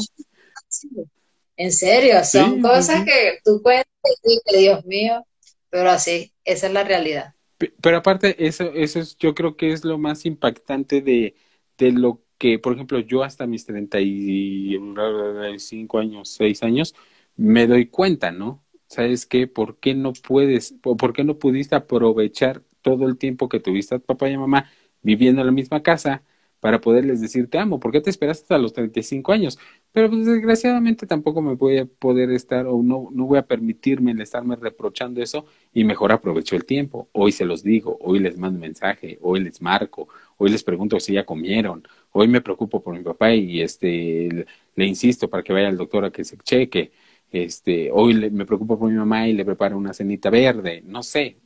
[1.57, 3.87] En serio, son cosas que tú cuentas
[4.25, 5.25] y que Dios mío,
[5.71, 7.35] pero así, esa es la realidad.
[7.81, 11.37] Pero aparte, eso, eso es, yo creo que es lo más impactante de,
[11.79, 16.95] de lo que, por ejemplo, yo hasta mis 35 años, 6 años,
[17.37, 18.65] me doy cuenta, ¿no?
[18.95, 19.47] ¿sabes qué?
[19.47, 23.99] ¿Por qué no puedes, por qué no pudiste aprovechar todo el tiempo que tuviste a
[23.99, 24.71] papá y mamá
[25.03, 26.23] viviendo en la misma casa
[26.61, 27.81] para poderles decir te amo?
[27.81, 29.59] ¿Por qué te esperaste hasta los 35 años?
[29.93, 34.13] Pero pues, desgraciadamente tampoco me voy a poder estar o no, no voy a permitirme
[34.13, 37.09] el estarme reprochando eso y mejor aprovecho el tiempo.
[37.13, 41.15] Hoy se los digo, hoy les mando mensaje, hoy les marco, hoy les pregunto si
[41.15, 45.69] ya comieron, hoy me preocupo por mi papá y este le insisto para que vaya
[45.69, 46.93] al doctor a que se cheque
[47.35, 51.41] este, hoy me preocupo por mi mamá y le preparo una cenita verde, no sé.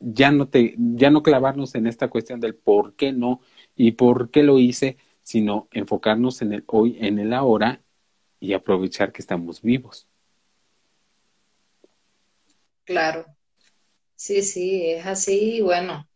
[0.00, 3.40] Ya no te, ya no clavarnos en esta cuestión del por qué no
[3.76, 7.82] y por qué lo hice, sino enfocarnos en el hoy, en el ahora
[8.40, 10.08] y aprovechar que estamos vivos.
[12.84, 13.26] Claro.
[14.16, 15.60] Sí, sí, es así.
[15.60, 16.08] Bueno,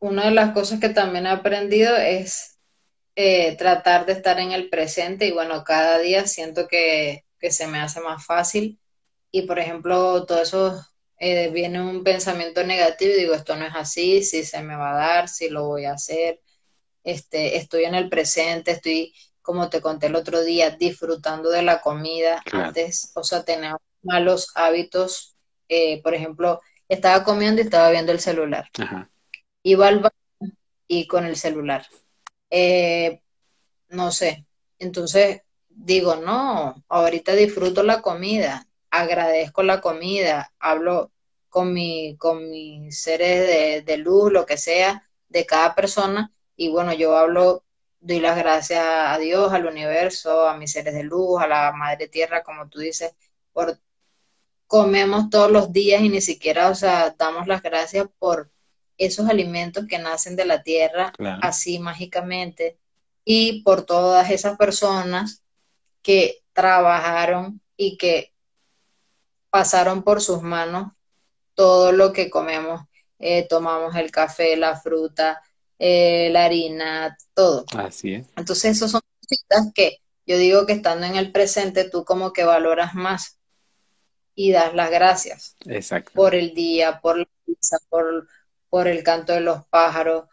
[0.00, 2.55] una de las cosas que también he aprendido es
[3.18, 7.78] eh, tratar de estar en el presente y bueno, cada día siento que, se me
[7.78, 8.78] hace más fácil.
[9.30, 10.84] Y por ejemplo, todo eso
[11.18, 14.92] eh, viene un pensamiento negativo y digo, esto no es así, si se me va
[14.92, 16.40] a dar, si lo voy a hacer,
[17.04, 21.80] este, estoy en el presente, estoy, como te conté el otro día, disfrutando de la
[21.80, 25.36] comida antes, o sea, tener malos hábitos,
[25.68, 28.68] eh, por ejemplo, estaba comiendo y estaba viendo el celular.
[29.62, 30.52] Iba al baño
[30.88, 31.86] y con el celular
[32.50, 33.22] eh,
[33.88, 34.46] no sé.
[34.78, 41.12] Entonces digo, no, ahorita disfruto la comida, agradezco la comida, hablo
[41.48, 46.92] con, mi, con mis seres de, luz, lo que sea, de cada persona, y bueno,
[46.94, 47.64] yo hablo,
[48.00, 52.08] doy las gracias a Dios, al universo, a mis seres de luz, a la Madre
[52.08, 53.14] Tierra, como tú dices,
[53.52, 53.78] por
[54.66, 58.50] comemos todos los días y ni siquiera, o sea, damos las gracias por
[58.98, 62.78] esos alimentos que nacen de la tierra así mágicamente
[63.24, 65.42] y por todas esas personas
[66.02, 68.32] que trabajaron y que
[69.50, 70.92] pasaron por sus manos
[71.54, 72.82] todo lo que comemos,
[73.18, 75.42] eh, tomamos el café, la fruta,
[75.78, 77.64] eh, la harina, todo.
[77.76, 78.26] Así es.
[78.36, 82.44] Entonces, esas son cositas que yo digo que estando en el presente, tú como que
[82.44, 83.38] valoras más
[84.34, 85.56] y das las gracias.
[85.64, 86.12] Exacto.
[86.14, 88.28] Por el día, por la pizza, por,
[88.68, 90.24] por el canto de los pájaros,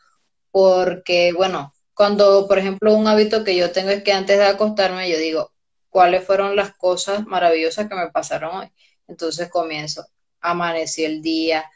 [0.51, 5.09] porque, bueno, cuando, por ejemplo, un hábito que yo tengo es que antes de acostarme,
[5.09, 5.51] yo digo,
[5.89, 8.71] ¿cuáles fueron las cosas maravillosas que me pasaron hoy?
[9.07, 10.05] Entonces comienzo,
[10.39, 11.69] amaneció el día,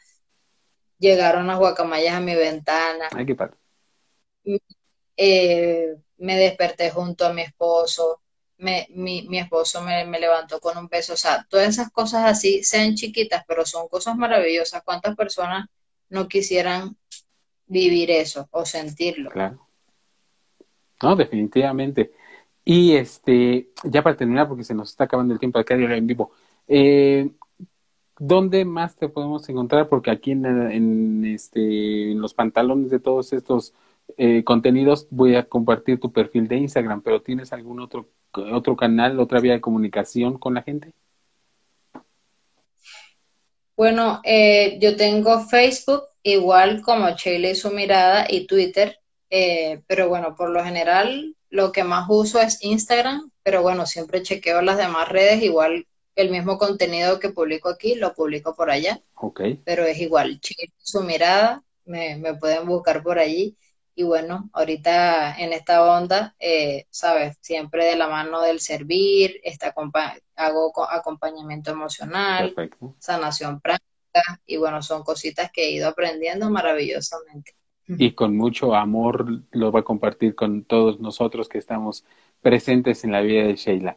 [0.98, 3.08] llegaron las guacamayas a mi ventana.
[3.14, 3.56] Ay, qué padre.
[5.16, 8.22] Eh, me desperté junto a mi esposo,
[8.56, 12.24] me, mi, mi, esposo me, me, levantó con un beso, o sea, todas esas cosas
[12.24, 14.82] así, sean chiquitas, pero son cosas maravillosas.
[14.84, 15.68] ¿Cuántas personas
[16.10, 16.96] no quisieran
[17.66, 19.30] vivir eso o sentirlo?
[19.30, 19.66] Claro.
[21.02, 22.12] No, definitivamente.
[22.64, 26.32] Y este, ya para terminar, porque se nos está acabando el tiempo acá en vivo,
[26.66, 27.30] eh,
[28.18, 29.88] ¿dónde más te podemos encontrar?
[29.88, 33.74] Porque aquí en, este, en los pantalones de todos estos
[34.16, 39.20] eh, contenidos voy a compartir tu perfil de Instagram, pero ¿tienes algún otro, otro canal,
[39.20, 40.92] otra vía de comunicación con la gente?
[43.78, 48.98] Bueno, eh, yo tengo Facebook, igual como Chile y su mirada, y Twitter,
[49.30, 54.22] eh, pero bueno, por lo general lo que más uso es Instagram, pero bueno, siempre
[54.22, 59.00] chequeo las demás redes, igual el mismo contenido que publico aquí, lo publico por allá.
[59.14, 59.42] Ok.
[59.64, 63.56] Pero es igual, Chile y su mirada, me, me pueden buscar por allí.
[63.98, 69.74] Y bueno, ahorita en esta onda, eh, sabes, siempre de la mano del servir, esta
[70.36, 72.54] hago acompañamiento emocional,
[73.00, 77.56] sanación práctica, y bueno, son cositas que he ido aprendiendo maravillosamente.
[77.88, 82.04] Y con mucho amor lo va a compartir con todos nosotros que estamos
[82.40, 83.96] presentes en la vida de Sheila.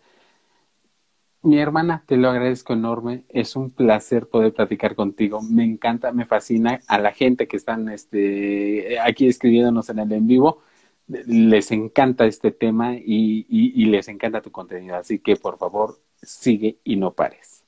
[1.44, 3.24] Mi hermana, te lo agradezco enorme.
[3.30, 5.42] Es un placer poder platicar contigo.
[5.42, 10.28] Me encanta, me fascina a la gente que están este, aquí escribiéndonos en el en
[10.28, 10.62] vivo.
[11.08, 14.96] Les encanta este tema y, y, les encanta tu contenido.
[14.96, 17.64] Así que por favor, sigue y no pares.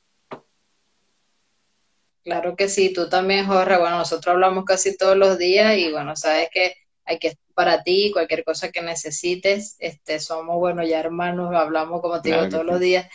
[2.24, 3.80] Claro que sí, tú también, Jorge.
[3.80, 7.84] Bueno, nosotros hablamos casi todos los días y bueno, sabes que hay que estar para
[7.84, 9.78] ti, cualquier cosa que necesites.
[9.80, 13.08] Este, somos, bueno, ya hermanos, hablamos como te digo todos los días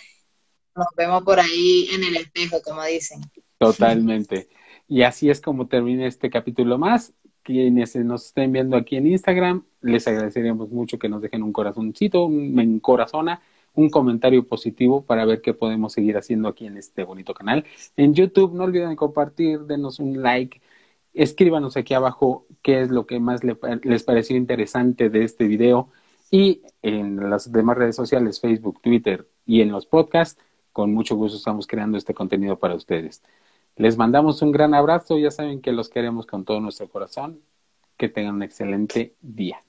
[0.78, 3.20] nos vemos por ahí en el espejo, como dicen.
[3.58, 4.48] Totalmente.
[4.86, 7.12] Y así es como termina este capítulo más.
[7.42, 12.24] Quienes nos estén viendo aquí en Instagram, les agradeceríamos mucho que nos dejen un corazoncito,
[12.24, 13.42] un encorazona,
[13.74, 17.64] un comentario positivo para ver qué podemos seguir haciendo aquí en este bonito canal.
[17.96, 20.60] En YouTube, no olviden compartir, denos un like,
[21.14, 25.90] escríbanos aquí abajo qué es lo que más les pareció interesante de este video.
[26.30, 30.42] Y en las demás redes sociales, Facebook, Twitter y en los podcasts,
[30.78, 33.24] con mucho gusto estamos creando este contenido para ustedes.
[33.74, 37.40] Les mandamos un gran abrazo, ya saben que los queremos con todo nuestro corazón.
[37.96, 39.60] Que tengan un excelente día.